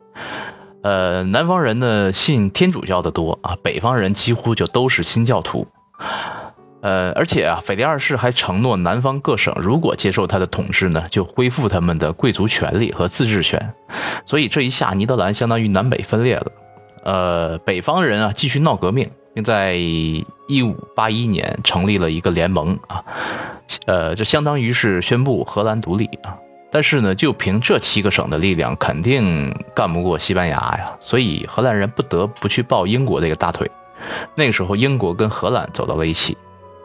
[0.83, 5.67] 呃，南方人呢信天主教的多啊，北方人几乎就都是新教徒。
[6.85, 13.73] 呃，而且啊，腓力二世还承诺南方各省如果接受他的统治呢，就恢复他们的贵族权利和自治权。
[14.23, 16.51] 所以这一下，尼德兰相当于南北分裂了。
[17.03, 23.03] 呃，北方人啊继续闹革命，并在一五八一年成立了一个联盟啊，
[23.87, 26.37] 呃，这相当于是宣布荷兰独立啊。
[26.69, 30.95] 但是呢，就凭这七个省的力量，肯定干不过西班牙呀。
[30.99, 33.67] 所以荷兰人不得不去抱英国这个大腿。
[34.35, 36.37] 那个时候，英国跟荷兰走到了一起。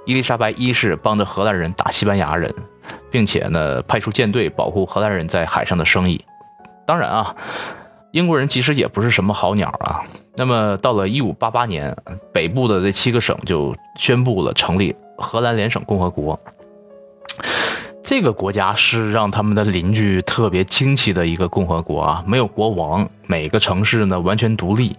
[0.07, 2.53] 伊丽莎白一世帮着荷兰人打西班牙人，
[3.11, 6.25] 并且呢派出舰队保护荷兰人在海上的生意。
[6.87, 7.35] 当然啊，
[8.11, 10.03] 英国人其实也不是什么好鸟啊。
[10.37, 11.95] 那么到了一五八八年，
[12.33, 16.39] 北部的这七个省就宣布了成立荷兰联省共和国。
[18.03, 24.97] 这个国家是让他们的邻居特别惊奇的一个共和国啊，没有国王，每个城市呢完全独立。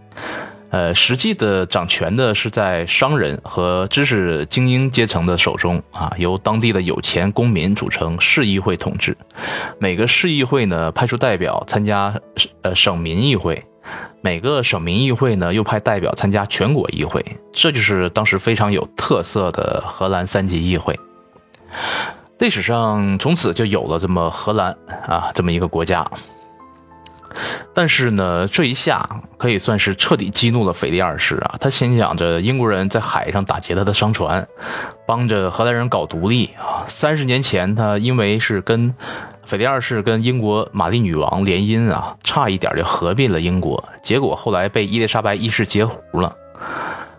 [0.72, 9.16] 呃，实际的掌权的是在商人和知识精英阶层的手中啊，由当地的有钱公民组成市议会统治。
[9.80, 12.18] 每个市议会呢派出代表参加
[12.62, 13.66] 呃省民议会，
[14.22, 17.24] 每个省民议会呢又派代表参加全国议会。
[17.52, 20.98] 这就是当时非常有特色的荷兰三级议会。
[22.40, 26.10] 历史上从此就有了这么荷兰啊这么一个国家。
[27.74, 29.08] 但是呢，这一下
[29.38, 31.56] 可以算是彻底激怒了腓力二世啊！
[31.60, 34.48] 他心想着英国人在海上打劫他的商船，
[35.06, 36.84] 帮着荷兰人搞独立啊！
[36.88, 38.94] 三十年前，他因为是跟
[39.46, 46.36] 腓力二世跟英国玛丽女王联姻啊，差一点就合并了英国，结果后来被伊丽莎白一世截胡了。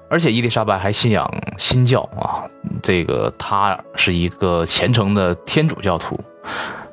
[0.08, 2.44] 而且伊丽莎白还信仰新教啊，
[2.82, 6.20] 这个他是一个虔诚的天主教徒。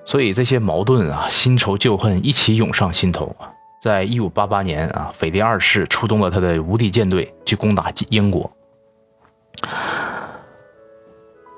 [0.10, 3.46] 所以这些矛盾啊，新仇旧恨一起涌上心头啊！
[3.80, 8.52] 在一五八八年啊，腓力二世出动了他的无敌舰队去攻打英国。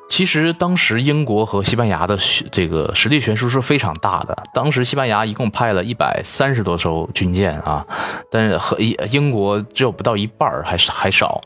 [0.10, 2.18] 其实当时英国和西班牙的
[2.52, 4.38] 这个实力悬殊是非常大的。
[4.54, 7.88] 当时西班牙一共派了一百三十多艘军舰啊，
[8.30, 11.42] 但和英英国只有不到一半还是还少。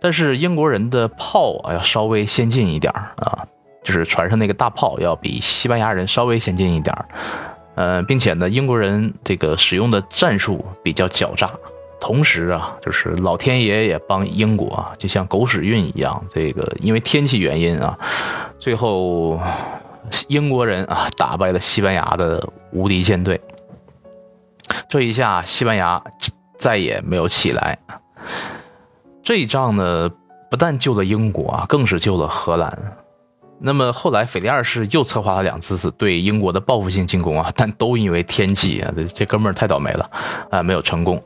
[0.00, 3.46] 但是英国人的炮啊要稍微先进一点啊。
[3.82, 7.08] 就是船上那个大炮要比西班牙人稍微先进一点儿，
[7.74, 11.50] 呃，并且呢，英国人这个使用的战术比较狡诈。
[12.00, 17.98] 同时啊，就是老天爷也帮英国，就像狗屎运一样，这个因为天气原因啊，
[18.58, 19.38] 最后
[20.28, 23.38] 英国人啊打败了西班牙的无敌舰队。
[24.88, 26.02] 这一下，西班牙
[26.58, 27.76] 再也没有起来。
[29.22, 30.08] 这一仗呢，
[30.50, 32.96] 不但救了英国啊，更是救了荷兰。
[33.62, 40.10] 那么后来，腓力二世又策划了两次对英国的报复性进攻啊，但都因为天气啊，这哥们儿太倒霉了
[40.50, 41.22] 啊，没有成功。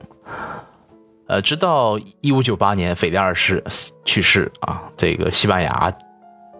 [1.29, 3.63] 呃，直到一五九八年，腓力二世
[4.05, 5.93] 去世啊，这个西班牙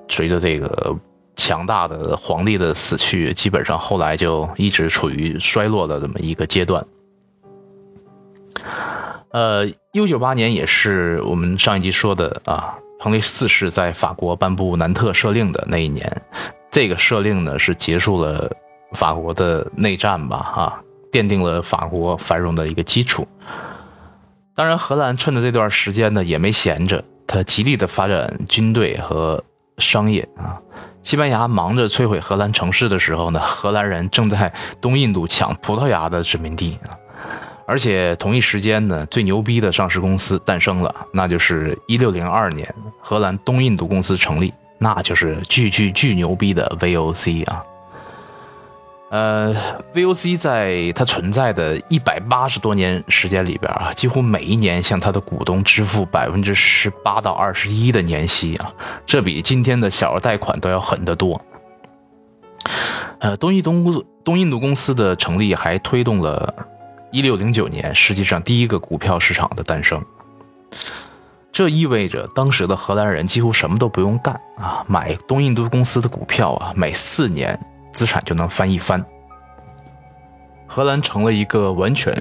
[0.09, 0.97] 随着这个
[1.35, 6.87] 强大的皇帝的死去，基本上后来就一直处于衰落的这么一个阶段。
[9.31, 12.77] 呃，一五九八年也是我们上一集说的啊。
[13.05, 16.11] 亨利四世在法国颁布南特赦令的那一年，
[16.71, 18.51] 这个赦令呢是结束了
[18.93, 20.39] 法国的内战吧？
[20.39, 20.81] 啊，
[21.13, 23.29] 奠定了法国繁荣的一个基础。
[24.55, 29.45] 当然，荷兰趁着这段时间呢也没闲着，他极力的发展军队和
[29.77, 30.57] 商业啊。
[31.03, 34.51] 西班牙忙着摧毁荷兰城市的时候呢，荷兰人正在
[34.81, 36.97] 东印度抢葡萄牙的殖民地啊。
[37.67, 47.63] 而且同一时间呢，最牛逼的上市公司诞生了，那就是一六零二年荷兰东印度公司成立，那就是巨巨巨牛逼的 VOC 啊。
[49.11, 49.55] 呃
[49.95, 58.73] ，VOC 在它存在的一百八十多年时间里边啊，几乎每一年向它的股东支付百分之十八到二十一的年息啊，
[59.07, 61.41] 这比今天的小额贷款都要狠得多。
[63.21, 66.53] 呃，东印度东印度公司的成立还推动了。
[67.15, 70.05] 一六零九年，世界上第一个股票市场的诞生，
[71.53, 77.57] 这意味着当时的荷兰人几乎什么都不用干啊，买东印度公司的股票啊，每四年
[77.93, 79.07] 资产就能翻一番。
[80.67, 82.13] 荷兰成了一个完全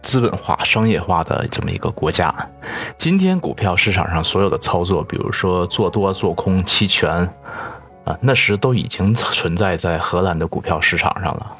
[0.00, 2.34] 资本化、商业化的这么一个国家。
[2.96, 7.10] 今天股票市场上所有的操作，比如说做多、做空、期权
[8.06, 11.56] 啊，那时都已经存在在荷兰的股票市场上了。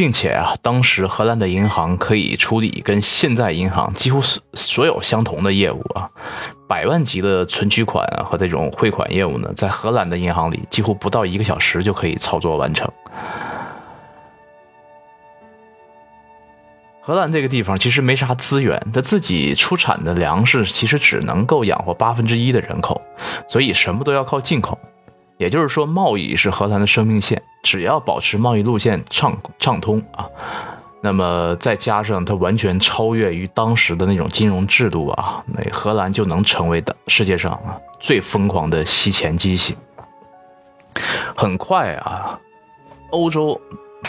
[0.00, 6.08] 并且啊，当时荷兰的银行可以处理跟现在银行几乎所所有相同的业务啊，
[6.66, 12.90] 百万级的存取款啊和这种汇款业务呢，在荷兰的银行里几乎不到一个小时就可以操作完成。
[17.02, 22.98] 荷兰这个地方其实没啥资源，它自己出产的粮食其实只能够养活八分之一的人口，
[23.46, 24.78] 所以什么都要靠进口。
[25.36, 30.26] 也就是说，贸易是荷兰的生命线，只要保持贸易路线畅畅通啊，
[31.02, 39.76] 那么再加上它完全超越于当时的那种金融制度啊，那荷兰就能成为的世界上啊最疯狂的吸钱机器。
[41.36, 42.38] 很快啊，
[43.10, 43.58] 欧洲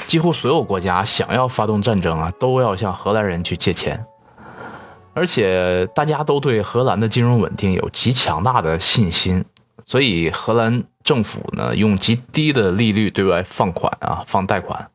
[0.08, 4.04] 几乎所有国家想要发动战争啊，都要向荷兰人去借钱，
[5.14, 9.46] 而且大家都对荷兰的金融稳定有极强大的信心，
[9.92, 10.84] 所以荷兰。
[11.04, 14.88] 政府呢，用极低的利率对外放款啊，放贷款，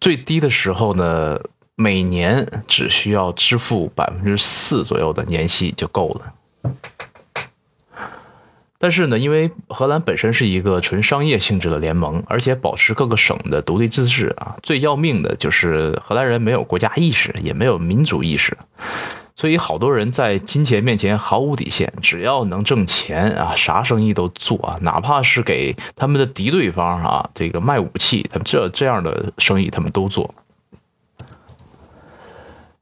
[0.00, 1.38] 最低的时候呢，
[1.76, 6.72] 每年只需要支付百分之四左右的年息就够了。
[8.78, 18.56] 但是呢，因为荷兰本身是一个纯商业性质的联盟，而且保持各个省的独立自治啊，最要命的就是荷兰人没有国家意识，也没有民族意识。
[19.36, 30.32] 所以，好多人在金钱面前毫无底线，只要能挣钱啊，啥生意都做啊，哪怕是给他们的敌对方啊，这个卖武器，他们这这样的生意他们都做。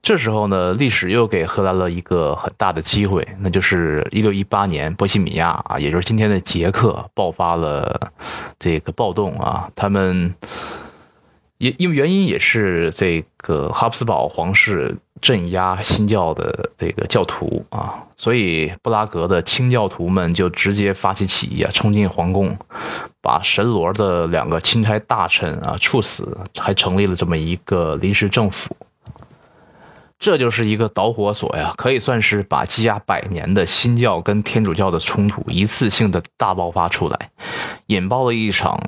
[0.02, 8.12] 这时候呢，历史又给荷兰了一个很大的机会，那就是一六一八年，波西米亚啊，也就是今天的捷克爆发了
[8.58, 10.34] 这个暴动啊，他们。
[11.58, 22.54] 也因为原因也是这个哈布斯堡皇室镇压新教的这个教徒啊，所以布拉格的清教徒们就直接发起起义啊，冲进皇宫，
[23.22, 28.76] 把神罗的两个钦差大臣啊处死，还成立了这么一个临时政府。
[30.18, 37.30] 这就是一个导火索呀，可以算是把积压百年的新教跟天主教的冲突一次性的大爆发出来，
[37.86, 38.78] 引爆了一场。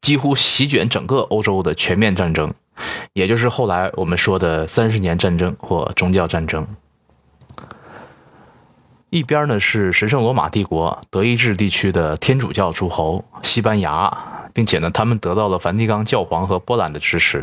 [0.00, 2.52] 几乎席卷整个欧洲的全面战争，
[3.12, 6.66] 也就是后来我们说的三十年战争或宗教战争。
[9.10, 17.40] 一边呢是神圣罗马帝国德意志地区的天主教诸侯西班牙，并且呢他们得到了梵蒂冈教皇和波兰的支持；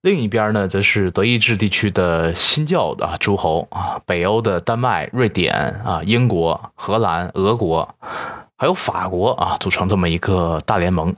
[0.00, 5.52] 另一边呢则是德意志地区的新教的诸侯啊，北欧的丹麦、瑞典
[5.84, 7.94] 啊、英国、荷兰、俄国，
[8.56, 11.14] 还有法国啊，组成这么一个大联盟。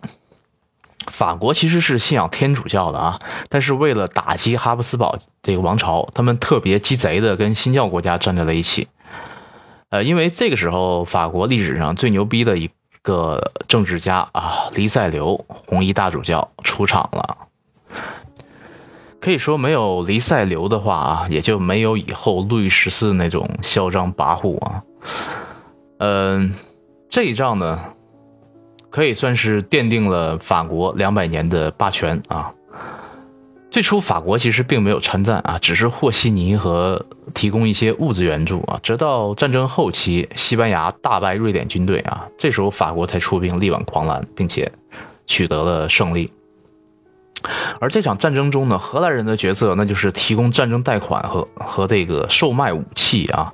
[1.07, 8.89] 法国其实是信仰天主教的啊，但是为了打击哈布斯堡这个王朝，他们特别鸡贼的跟新教国家站在了一起。
[9.91, 12.69] 呃，因为这个时候法国历史上最牛逼的一
[13.03, 17.37] 个政治家啊，黎塞留红衣大主教出场了。
[19.21, 24.83] 可以说没有黎塞留的话啊，也就没有以后路易十四那种嚣张跋扈啊。
[25.99, 26.55] 嗯，
[27.09, 27.81] 这一仗呢。
[28.91, 32.51] 可以算是奠定了法国两百年的霸权啊！
[33.69, 38.81] 最初法国其实并没有参战啊，只是和稀泥和提供一些物资援助啊。
[38.83, 44.71] 直到战争后期，西班牙大败瑞典军队啊，这时候法国才出兵力挽狂澜，并且
[45.27, 46.33] 取得了胜利。
[47.79, 53.53] 而这场战争中呢，荷兰人的角色那就是提供战争贷款和和这个售卖武器啊，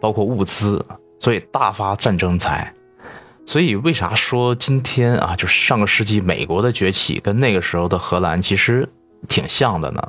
[0.00, 0.84] 包括物资，
[1.18, 2.72] 所以大发战争财。
[3.46, 8.88] 所以，为啥说今天啊，就是上个世纪美国的崛起跟那个时候的荷兰其实
[9.28, 10.02] 挺像的呢？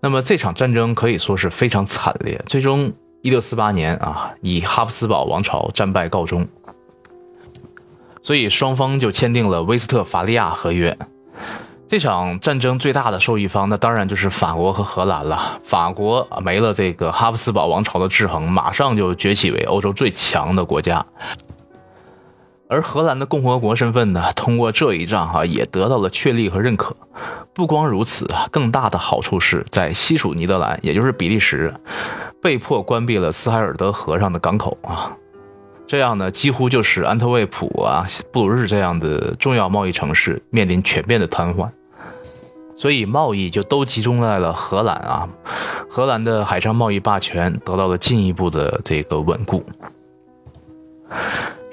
[0.00, 2.92] 那么这场战争可以说是非常惨烈，最终
[3.22, 6.46] 一六四八年啊，以哈布斯堡王朝战败告终。
[8.20, 10.98] 所以双方就签订了威斯特伐利亚合约。
[11.86, 15.58] 这场战争最大的受益方，那当然就是法国和荷兰了。
[15.62, 21.06] 法国没了这个哈布斯堡王朝的制衡，马上就崛起为欧洲最强的国家。
[22.68, 26.94] 而荷兰的共和国身份呢，通过这一仗哈，也得到了确立和认可。
[27.54, 31.74] 不光如此啊，更大的好处是在西属尼德兰，也就是比利时，
[32.42, 35.16] 被迫关闭了斯海尔德河上的港口啊。
[35.86, 41.70] 这样呢，几乎就使安特卫普啊、布鲁日这样的重要贸易城市面临全面的瘫痪。
[42.76, 45.28] 所以贸易就都集中在了荷兰啊，
[45.88, 49.64] 荷兰的海上贸易霸权得到了进一步的这个稳固。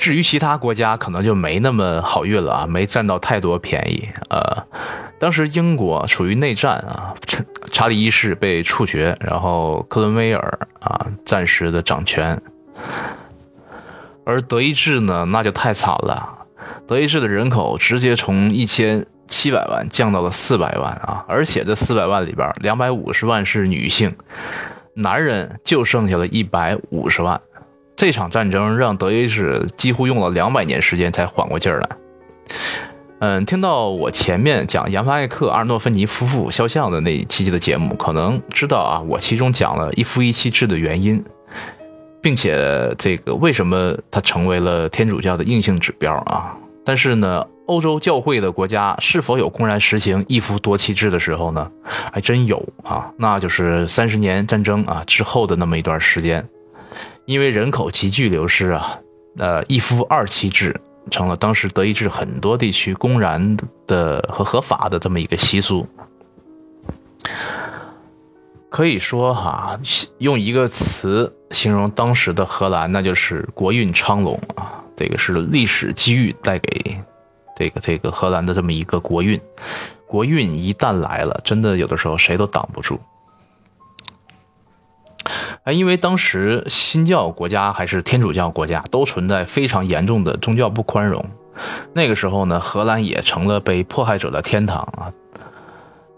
[0.05, 4.07] 至于其他国家，可能就没那么好运了啊，没占到太多便宜。
[4.29, 4.63] 呃，
[5.17, 7.15] 当时英国处于内战啊，
[7.71, 12.39] 查理一世被处决，然后克伦威尔啊暂时的掌权，
[14.23, 16.45] 而德意志呢，那就太惨了，
[16.87, 19.03] 德意志的人口直接从一千。
[19.27, 21.25] 七百万降到了四百万啊！
[21.27, 24.15] 而且这四百万里边，两百五十万是女性，
[24.93, 27.41] 男人就剩下了一百五十万。
[27.95, 31.89] 这场战争让德意志几乎用了两百年时间才缓过劲儿来。
[33.19, 41.23] 嗯，听到我前面讲杨发艾克、阿尔诺芬尼夫妇肖像的那一期的节目，可能知道啊，我其中讲了一夫一妻制的原因，
[42.21, 46.55] 并且这个为什么它成为了天主教的硬性指标啊？
[46.83, 47.45] 但是呢？
[47.67, 51.67] 欧洲教会的国家是否有公然实行一夫多妻制的时候呢？
[52.11, 56.47] 还真有啊，那就是三十年战争啊之后的那么一段时间，
[57.25, 58.99] 因为人口急剧流失啊，
[59.37, 63.57] 呃，一夫二妻制成了当时德意志很多地区公然
[63.87, 65.87] 的和合法的这么一个习俗。
[68.69, 69.79] 可以说哈，
[70.17, 76.97] 用一个词形容当时的荷兰，那就是国运昌隆啊，这个是历史机遇带给。
[77.57, 79.39] 这个这个荷兰的这么一个国运，
[80.05, 82.99] 国运一旦来了，真的有的时候谁都挡不住。
[85.63, 91.23] 哎，因为当时新教国家还是天主教国家，都存在非常严重的宗教不宽容。
[91.93, 95.11] 那个时候呢，荷兰也成了被迫害者的天堂啊。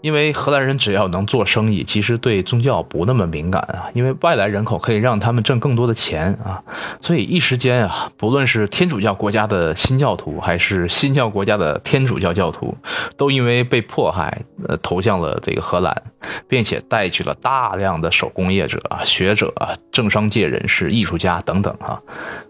[0.00, 3.90] 因为荷兰人只要能做生意，其实对宗教不那么敏感啊。
[3.94, 6.62] 因为外来人口可以让他们挣更多的钱啊，
[7.00, 12.76] 所以一时间啊，不论是天主教国家的新教徒，还是新教国家的天主教教徒，
[13.16, 16.02] 都因为被迫害，呃，投向了这个荷兰，
[16.46, 19.52] 并且带去了大量的手工业者、学者、
[19.90, 22.00] 政商界人士、艺术家等等啊。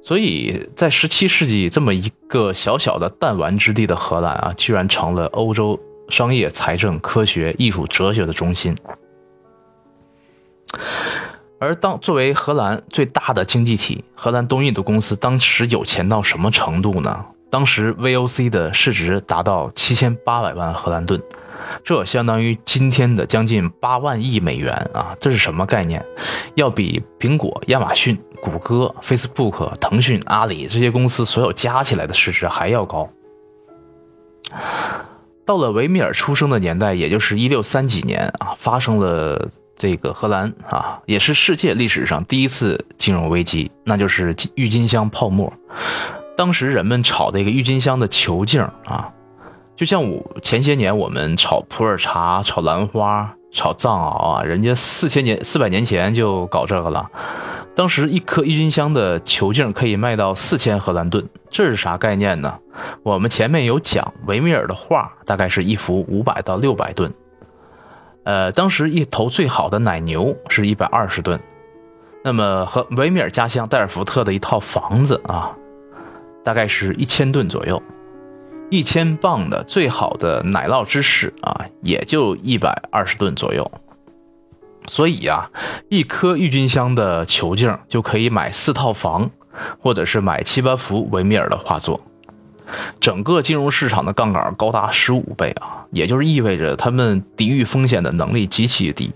[0.02, 5.80] 所以在十七世纪这么一个小小的弹丸之地的荷兰啊，居然成了欧洲。
[6.08, 8.76] 商业、财政、科学、艺术、哲学的中心，
[11.58, 17.24] 而当作为荷兰最大的经济体，荷兰东印度公司当时有钱到什么程度呢？
[17.50, 21.22] 当时 VOC 的市值达到七千八百万荷兰盾，
[21.82, 25.16] 这相当于今天的将近八万亿美元啊！
[25.18, 26.04] 这是什么概念？
[26.56, 33.08] 要比苹果、亚马逊、谷歌、Facebook、腾讯、阿里这些公司所有加起来的市值还要高。
[35.48, 45.50] 到了维米尔出生的年代，也就是一六三几年啊，发生了这个荷兰啊，也是世界历史上第一次金融危机，那就是郁金香泡沫。
[46.36, 49.08] 当时人们炒这个郁金香的球茎啊，
[49.74, 57.10] 就像我前些年我们炒普洱茶、炒兰花、炒藏獒啊，人家四千年、四百年前就搞这个了。
[57.74, 62.58] 当时一颗郁金香的球茎可以卖到四千荷兰盾，这是啥概念呢？
[63.04, 67.12] 我们前面有讲，维米尔的画大概是一幅五百到六百吨。
[68.24, 71.38] 呃，当时一头最好的奶牛是一百二十吨。
[72.24, 75.56] 那么和维米尔家乡代尔福特的一套房子啊，
[76.44, 77.80] 大概是一千吨左右。
[78.70, 83.70] 一千磅的最好的奶酪芝士啊，也就一百二十吨左右。
[84.86, 85.50] 所以呀，
[85.88, 89.30] 一颗郁金香的球茎就可以买四套房，
[89.80, 92.00] 或者是买七八幅维米尔的画作。
[93.00, 99.10] 整个金融市场的杠杆高达十五倍啊，也就是意味着他们抵御风险的能力极其低。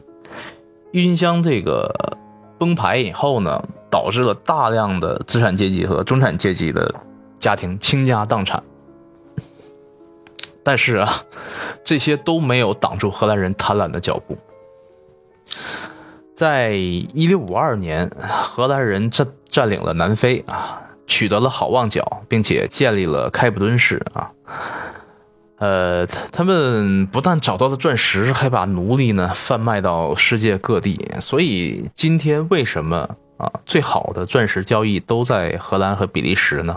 [0.92, 2.16] 郁金香这个
[2.58, 6.94] 崩盘以后呢，导致了大量的资产阶级和中产阶级的
[7.38, 8.62] 家庭倾家荡产。
[10.62, 11.24] 但是啊，
[11.84, 14.36] 这些都没有挡住荷兰人贪婪的脚步。
[16.34, 18.10] 在一六五二年，
[18.42, 24.30] 荷兰人占占领了南非啊，取得了好望角，并且建立了开普敦市啊。
[25.58, 30.98] 呃，他们不但找到了钻石，还把奴隶呢贩卖到世界各地。
[31.20, 36.76] 所以今天为什么啊最好的钻石交易都在荷兰和比利时呢？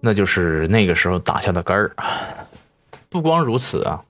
[0.00, 1.94] 那就是那个时候打下的根儿。
[3.14, 4.02] 不光如此啊。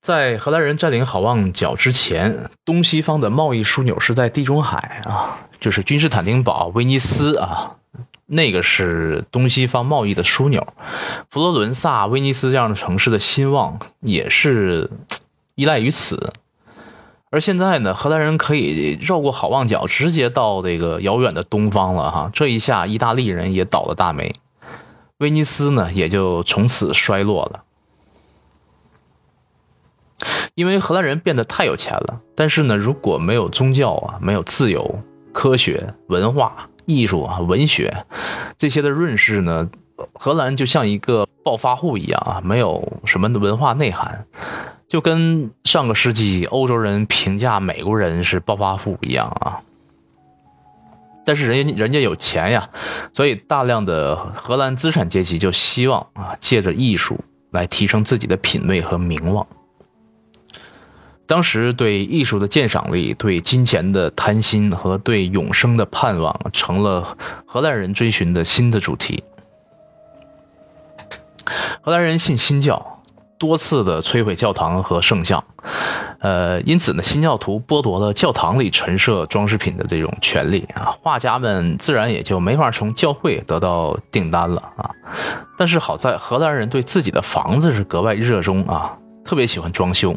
[0.00, 7.74] 在荷兰人占领好望角之前，东西方的贸易枢纽是在地中海啊，就是君士坦丁堡、威尼斯啊，
[8.26, 10.64] 那个是东西方贸易的枢纽。
[11.28, 14.88] 佛罗伦萨、威尼斯这样的城市的兴旺也是
[15.56, 16.32] 依赖于此。
[17.32, 22.30] 而现在呢，荷兰人可以绕过好望角，直接到这个遥远的东方了哈。
[22.32, 24.36] 这一下，意大利人也倒了大霉，
[25.20, 27.64] 威尼斯呢也就从此衰落了。
[30.54, 34.98] 因为荷兰人变得太有钱了，但是呢，如果没有宗教啊，没有自由、
[35.32, 38.04] 科学、文化、艺术啊、文学
[38.58, 39.70] 这些的润饰呢，
[40.12, 44.26] 荷兰就像一个暴发户一样啊，没有什么文化内涵，
[44.88, 49.62] 就跟上个世纪欧洲人评价美国人是暴发户一样啊。
[51.30, 52.68] 但是人家人家有钱呀，
[53.12, 57.20] 所以大量的荷兰资产阶级就希望啊，借着艺术
[57.52, 59.46] 来提升自己的品味和名望。
[61.28, 67.16] 当时对艺术的鉴赏力、对金钱的贪心和对永生的盼望，成了
[67.46, 69.22] 荷兰人追寻的新的主题。
[71.80, 72.99] 荷兰人信新教，
[73.40, 75.42] 多次的摧毁教堂和圣像，
[76.18, 84.90] 呃，因此呢，新教徒剥夺了教堂里陈设装饰品的这种权利啊，画家们自然也就没法从教会得到订单了啊。
[85.56, 90.14] 但是好在荷兰人对自己的房子是格外热衷啊，特别喜欢装修。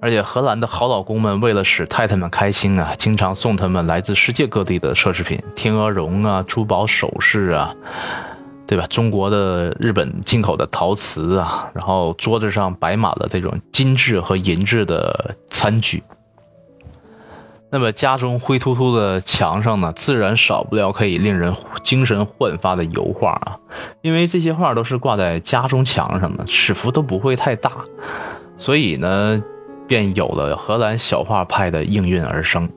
[0.00, 7.72] 而且荷兰的好老公们为了使太太们开心啊，经常送他们来自世界各地的奢侈品，天鹅绒啊、珠宝首饰啊，
[8.70, 8.86] 对吧？
[8.86, 16.04] 中国的、日本进口的陶瓷啊，然后桌子上摆满了这种金质和银质的餐具。
[17.72, 21.52] 那么家中灰秃秃的墙上呢，自然少不了可以令人
[21.82, 23.58] 精神焕发的油画啊，
[24.02, 27.72] 因为这些画都是挂在家中墙上的，尺幅都不会太大。
[28.56, 29.42] 所以呢，
[29.88, 32.70] 便有了荷兰小画派的应运而生。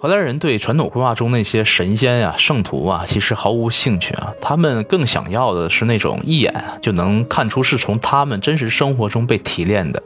[0.00, 4.32] 荷兰人对传统绘画中那些神仙呀、圣徒啊，其实毫无兴趣啊。
[4.40, 10.00] 他们更想要的是那种一眼就能看出是从他们真实生活中被提炼的，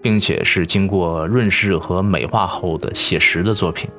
[0.00, 3.90] 并且是经过润饰和美化后的写实的作品。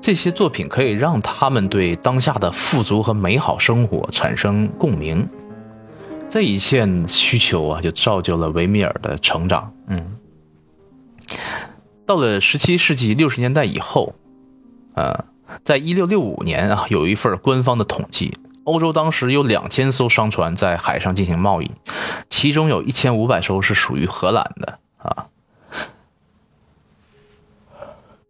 [0.00, 5.24] 这些作品可以让他们对当下的富足和美好生活产生共鸣。
[6.28, 9.72] 这一切需求啊，就造就了维米尔的成长。
[9.86, 10.16] 嗯，
[12.04, 14.12] 到了十七世纪六十年代以后，
[14.94, 15.24] 呃，
[15.64, 18.32] 在一六六五年啊，有一份官方的统计，
[18.64, 21.70] 欧洲当时有两千艘商船在海上进行贸易，
[22.28, 25.26] 其中有一千五百艘是属于荷兰的啊。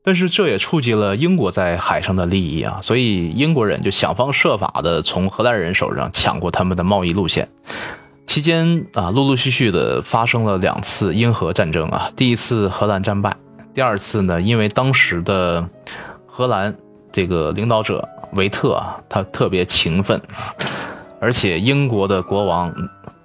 [0.05, 7.49] 但是这也触及了英国在海上的利益啊，所以英国人就想方设法的从荷兰人手上抢过他们的贸易路线。
[8.27, 12.11] 期间啊，陆陆续续的发生了两次英荷战争啊。
[12.17, 13.37] 第一次荷兰战败，
[13.73, 15.69] 第二次呢，因为当时的
[16.35, 16.74] 荷兰
[17.12, 20.57] 这个领导者维特啊，他特别勤奋啊，
[21.20, 22.74] 而且英国的国王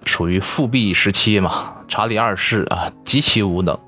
[0.03, 3.79] 属于复辟时期嘛，查理二世啊极其无能。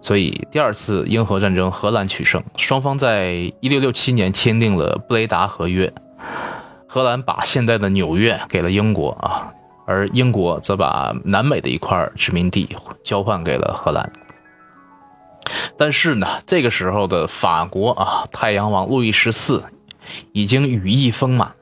[0.00, 2.40] 所以，第二次英荷战争，荷兰取胜。
[2.56, 5.92] 双方在一六六七年签订了布雷达合约，
[6.86, 9.50] 荷兰把现在的纽约给了英国啊，
[9.84, 12.68] 而英国则把南美的一块殖民地
[13.02, 14.12] 交换给了荷兰。
[15.76, 19.64] 但是呢，这个时候的法国啊，太阳王路易十四
[20.32, 21.52] 已经羽翼丰满。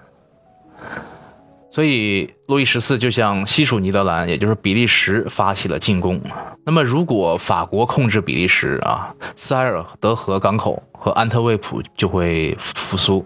[1.71, 6.21] 所以，路易十四就向西属尼德兰，也就是比利时发起了进攻。
[6.65, 13.25] 那么，如果法国控制比利时啊，塞尔德河港口和安特卫普就会复苏，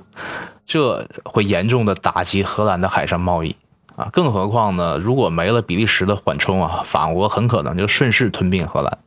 [0.66, 3.54] 这会严重的打击荷兰的海上贸易
[3.96, 4.10] 啊。
[4.12, 8.98] 更何况呢，如果没了比利时的缓冲啊，法国很可能就顺势吞并荷兰。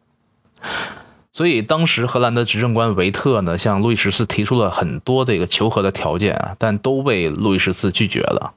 [1.36, 8.54] 所以，当时荷兰的执政官维特呢，向路易十四提出了很多这个求和的条件啊，但都被路易十四拒绝了。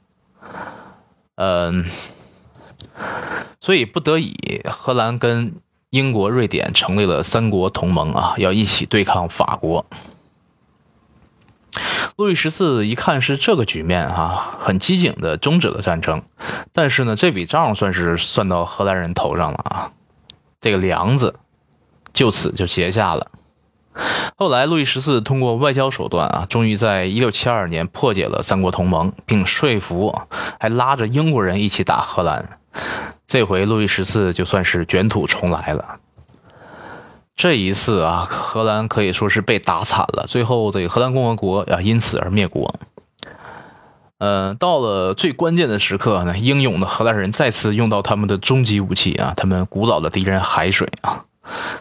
[1.35, 1.89] 嗯，
[3.59, 5.55] 所以不得已，荷兰跟
[5.89, 9.85] 英国、瑞典成立了三国同盟啊，要一起对抗法国。
[12.15, 16.23] 路易十四一看是这个局面啊，很机警的终止了战争，
[16.71, 19.91] 但是呢，这笔账算是算到荷兰人头上了啊，
[20.61, 21.35] 这个梁子
[22.13, 23.27] 就此就结下了。
[24.37, 30.15] 后来，路易十四通过外交手段啊，终于在一六七二年破解了三国同盟，并说服，
[30.59, 32.59] 还拉着英国人一起打荷兰。
[33.27, 35.97] 这回，路易十四就算是卷土重来了。
[37.35, 40.25] 这一次啊，荷兰可以说是被打惨了。
[40.27, 42.73] 最后，这个荷兰共和国啊，因此而灭国。
[44.19, 51.23] 呃，到了最关键的时刻呢，英勇的荷兰人再次用到他们的终极武器啊，他们古老的敌人海水啊，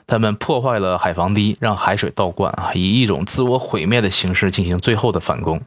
[0.07, 5.61] 他们破坏了海防堤，让海水倒灌啊，以一种自我毁灭的形式进行最后的反攻。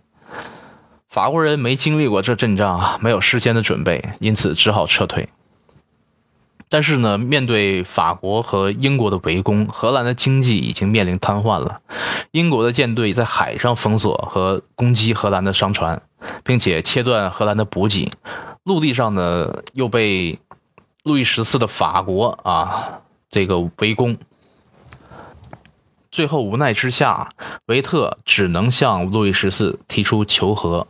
[1.07, 5.27] 法国人没经历过这阵仗啊，没有事先的准备，因此只好撤退。
[6.69, 11.81] 但是呢，面对法国和英国的围攻，荷兰的经济已经面临瘫痪了。
[12.31, 16.01] 英国的舰队在海上封锁和攻击荷兰的商船，
[16.45, 18.09] 并且切断荷兰的补给；
[18.63, 20.39] 陆地上呢，又被
[21.03, 24.17] 路易十四的法国啊这个围攻。
[26.11, 27.29] 最后无奈之下，
[27.67, 30.85] 维特只能向路易十四提出求和，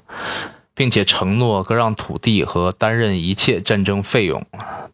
[0.73, 4.43] 并且承诺割让土地和担任一切战争费用。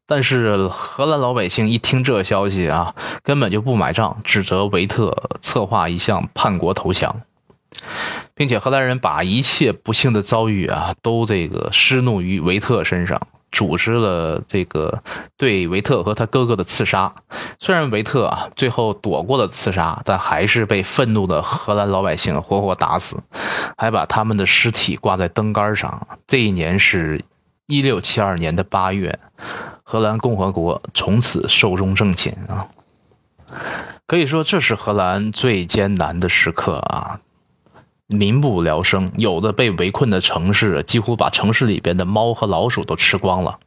[0.06, 2.94] 但是荷兰老百姓一听这消息啊，
[3.24, 7.22] 根本就不买账，指责维特策划一项叛国投降，
[8.34, 13.22] 并且荷兰人把一切不幸的遭遇啊，都这个施怒于维特身上，
[13.52, 15.02] 组织了这个
[15.38, 17.14] 对维特和他哥哥的刺杀。
[17.60, 23.18] 虽然维特啊最后躲过了刺杀，但还是被愤怒的荷兰老百姓活活打死，
[23.78, 26.08] 还把他们的尸体挂在灯杆上。
[26.26, 27.24] 这一年是
[27.66, 29.20] 一六七二年的八月。
[29.90, 32.68] 荷兰共和国从此寿终正寝啊！
[34.06, 37.22] 可以说这是荷兰最艰难的时刻啊，
[38.08, 43.60] 民不聊生，有的被围困的城市几乎把城市里边的猫和老鼠都吃光了。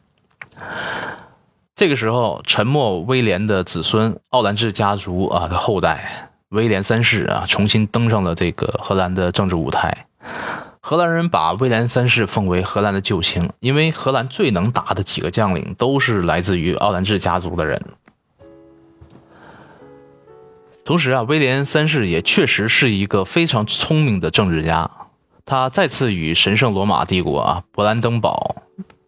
[1.75, 10.07] 这个时候，沉默威廉的子孙奥兰治家族啊的后代威廉三世啊，重新登上了这个荷兰的政治舞台。
[10.83, 17.83] 荷兰人把威廉三世奉为荷兰的救星，因为荷兰最能打的几个将领都是来自于奥兰治家族的人。
[20.91, 24.91] 同时啊，威廉三世也确实是一个非常聪明的政治家，
[25.47, 28.57] 他再次与神圣罗马帝国啊勃兰登堡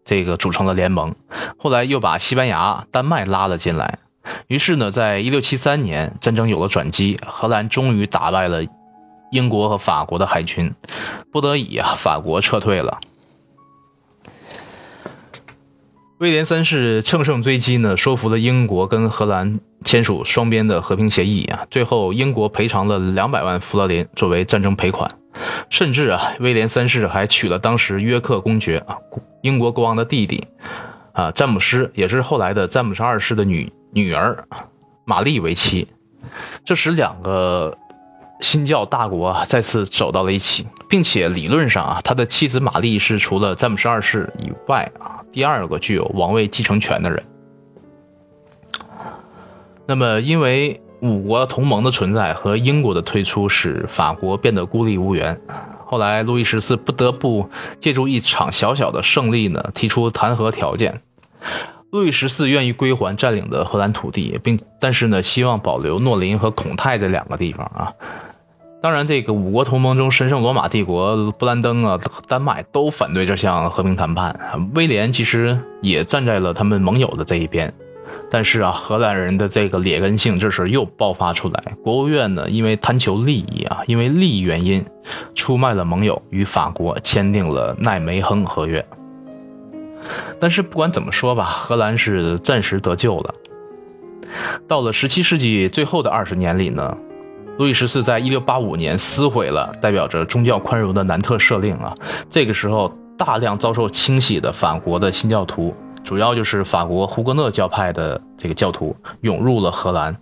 [0.05, 1.13] 这个组成了联盟，
[1.59, 3.99] 后来又把西班牙、丹麦拉了进来。
[4.47, 8.65] 于是呢，在一六七三年，战争有了转机，荷兰终于打败了。
[9.33, 10.73] 英国和法国的海军
[11.33, 13.01] 不得已啊，法国撤退了。
[16.19, 21.67] 威廉三世乘胜追击呢，说服了英国跟荷兰签署双边的和平协议啊。
[21.71, 25.11] 最后，英国赔偿了两百万弗罗林作为战争赔款，
[25.71, 28.97] 甚至啊，威廉三世还娶了当时约克公爵啊，
[29.43, 30.47] 英国国王的弟弟
[31.13, 34.45] 啊，詹姆斯，也是后来的詹姆斯二世的女女儿
[35.05, 35.89] 玛丽为妻，
[36.65, 37.77] 这使两个。
[38.41, 47.23] 新教大国啊再次走到了一起，并且理论上啊，他的妻子玛丽是除了詹姆斯二世以外啊第二个具有王位继承权的人。
[49.87, 55.39] 那么，因为五国同盟的存在和英国的退出，使法国变得孤立无援。
[55.85, 57.49] 后来，路易十四不得不
[57.81, 61.01] 借助一场小小的胜利呢，提出弹劾条件。
[61.91, 67.93] 路易十四愿意归还占领的荷兰土地，并但是呢，希望保留诺林和孔泰这两个地方啊。
[68.81, 74.35] 当然，这个五国同盟中，神圣罗马帝国、布兰登啊、丹麦都反对这项和平谈判。
[74.75, 77.73] 威廉其实也站在了他们盟友的这一边，
[78.31, 81.77] 但是啊，荷兰人的这个劣根性这时又爆发出来。
[81.83, 84.85] 国务院呢，因为贪求利益啊，因为利益原因，
[85.35, 88.85] 出卖了盟友，与法国签订了奈梅亨合约。
[90.41, 93.35] 但是不管怎么说吧，荷兰是暂时得救了。
[94.67, 96.97] 到了十七世纪最后的二十年里呢。
[97.59, 101.93] 路易十四在一六八五年撕毁了代表着宗教宽容的南特赦令啊，
[102.31, 105.73] 这个时候大量遭受清洗的法国的新教徒，
[106.05, 110.17] 主要就是法国胡格诺教派的这个教徒涌入了荷兰，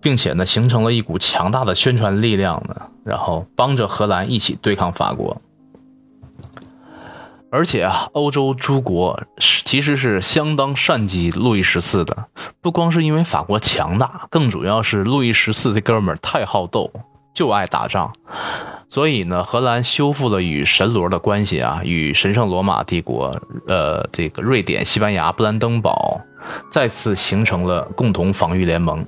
[0.00, 5.40] 并且呢形成了一股强大的宣传力量呢，然后帮着荷兰一起对抗法国。
[7.48, 12.26] 而且啊，欧洲诸国其实是相当善击路易十四的，
[12.60, 16.90] 不光是因为法国强大，更主要是路易十四这哥们儿太好斗，
[17.36, 18.10] 就爱打仗。
[18.88, 23.36] 所以呢，荷兰修复了与神罗的关系啊，与神圣罗马帝国、
[23.68, 26.20] 呃，这个瑞典、西班牙、布兰登堡
[26.70, 29.04] 再次形成了共同防御联盟。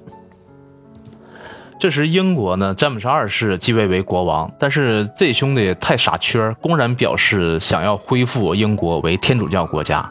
[1.81, 10.11] 这时，英国呢，詹姆斯二世继位为国王，但是这兄弟太傻缺，公然表示想要恢复英国为天主教国家，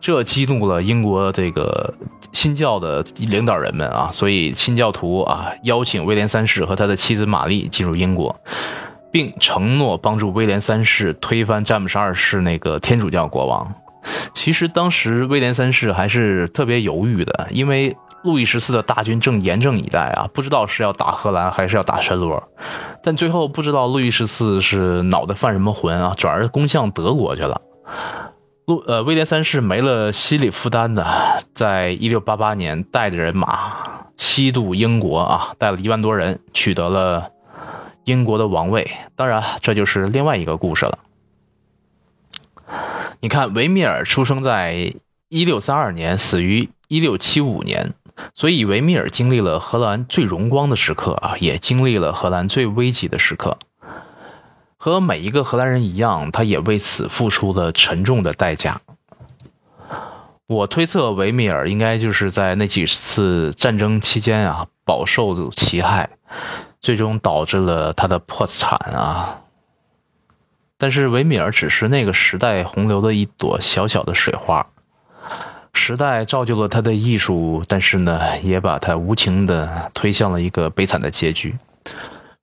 [0.00, 1.92] 这激怒了英国这个
[2.32, 8.34] 新教的领导人们啊，所以新教徒啊邀请威廉三世和他的妻子玛丽进入英国，
[9.10, 13.74] 并承诺帮助威廉三世推翻詹姆斯二世那个天主教国王。
[14.34, 17.96] 其实当时威廉三世还是特别犹豫的，因为。
[18.22, 22.42] 路易十四的大军正严阵以待啊，不知道是要打荷兰还是要打神罗，
[23.02, 27.58] 但最后不知道路易十四是脑袋犯什么浑啊，转而攻向德国去了。
[28.66, 37.32] 路呃，威廉三世没了心理负担的，在一六八八年带着人马西渡英国啊，带了一万多人，取得了
[38.04, 38.88] 英国的王位。
[39.16, 40.98] 当然，这就是另外一个故事了。
[43.20, 44.94] 你看，维米尔出生在
[45.28, 47.94] 一六三二年，死于一六七五年。
[48.34, 53.58] 所以维米尔经历了荷兰最荣光的时刻啊，也经历了荷兰最危急的时刻。
[54.82, 58.80] 和每一个荷兰人一样，他也为此付出了沉重的代价。
[60.46, 66.08] 我推测维米尔应该就是在那几次战争期间啊，饱受其害，
[66.80, 69.42] 最终导致了他的破产啊。
[70.78, 74.66] 但是维米尔只是那个时代洪流的一朵小小的水花。
[75.74, 81.58] 时代造就了他的艺术，但是呢，也把他无情地推向了一个悲惨的结局。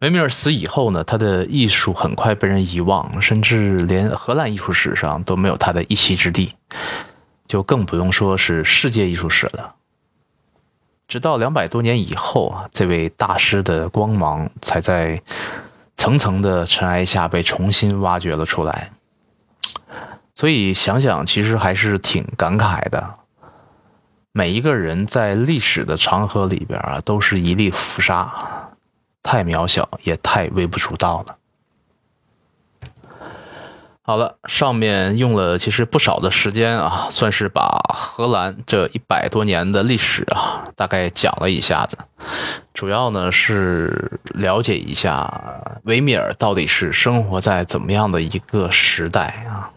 [0.01, 6.53] 维米尔死以后呢，他的艺术很快被人遗忘，甚至连荷兰艺术史上都没有他的一席之地，
[7.47, 9.73] 就更不用说是世界艺术史了。
[11.07, 15.19] 直到两百多年以后啊，这位大师的光芒才在
[15.95, 18.91] 层层的尘埃下被重新挖掘了出来。
[20.35, 23.15] 所以想想，其实还是挺感慨的。
[24.31, 28.66] 每一个人在历史的长河里边啊，都是一粒浮沙，
[29.27, 31.35] 太渺小，也太微不足道了。
[34.01, 41.97] 好了，上面用了其实不少的时间啊，算是把荷兰这一百多年的历史啊，大概讲了一下子。
[42.73, 45.29] 主要呢是了解一下
[45.83, 49.71] 维米尔到底是生活在怎么样的一个时代啊。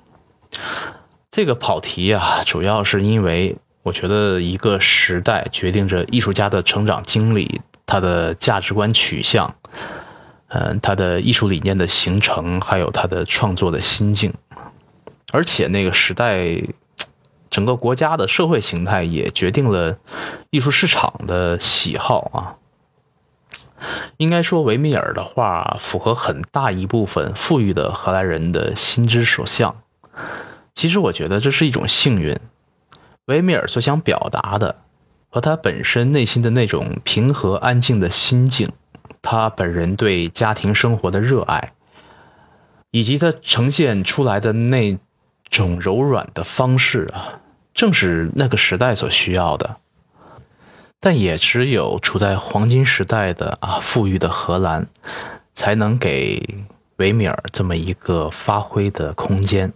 [1.28, 7.60] 这个跑题啊，主要是因为我觉得一个时代决定着艺术家的成长经历，
[7.90, 9.52] 他的价值观取向，
[10.46, 14.32] 嗯，他的艺术理念的形成，还有他的创作的心境，
[15.32, 16.62] 而且那个时代
[17.50, 19.98] 整个国家的社会形态也决定了
[20.50, 22.54] 艺术市场的喜好啊。
[24.18, 29.74] 应该说，维米尔的画符合很大一部分富裕的荷兰人的心之所向。
[30.74, 32.38] 其实我觉得这是一种幸运。
[33.26, 34.76] 维米尔所想表达的，
[35.31, 38.69] 和他本身内心的那种平和安静的心境，
[39.23, 41.73] 他本人对家庭生活的热爱，
[42.90, 44.98] 以及他呈现出来的那
[45.48, 47.40] 种柔软的方式啊，
[47.73, 49.77] 正是那个时代所需要的。
[50.98, 54.86] 但也只有处在黄金时代的啊富裕的荷兰，
[55.55, 56.59] 才能给
[56.97, 59.73] 维米尔这么一个发挥的空间。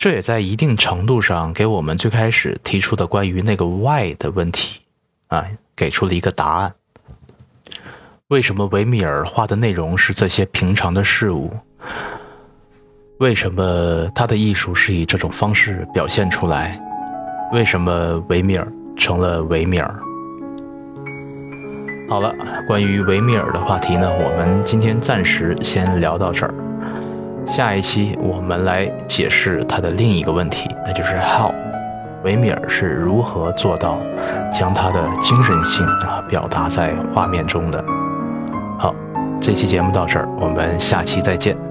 [0.00, 4.80] 这也在一定程度上给我们最开始提出的关于那个 “why” 的问题，
[5.28, 5.44] 啊，
[5.76, 6.72] 给出了一个答案。
[8.28, 11.52] 为什么维米尔画的内容是这些平常的事物？
[13.18, 16.80] 为什么他的艺术是以这种方式表现出来？
[17.52, 18.66] 为什么维米尔
[18.96, 19.94] 成了维米尔？
[22.08, 22.34] 好了，
[22.66, 26.69] 关于维米尔的话题呢，我们今天暂时先聊到这儿。
[27.46, 31.52] 下一期我们来解释他的另一个问题，那就是 how
[32.22, 33.98] 维米尔是如何做到
[34.52, 37.82] 将他的精神性啊表达在画面中的。
[38.78, 38.94] 好，
[39.40, 41.69] 这期节目到这儿，我们下期再见。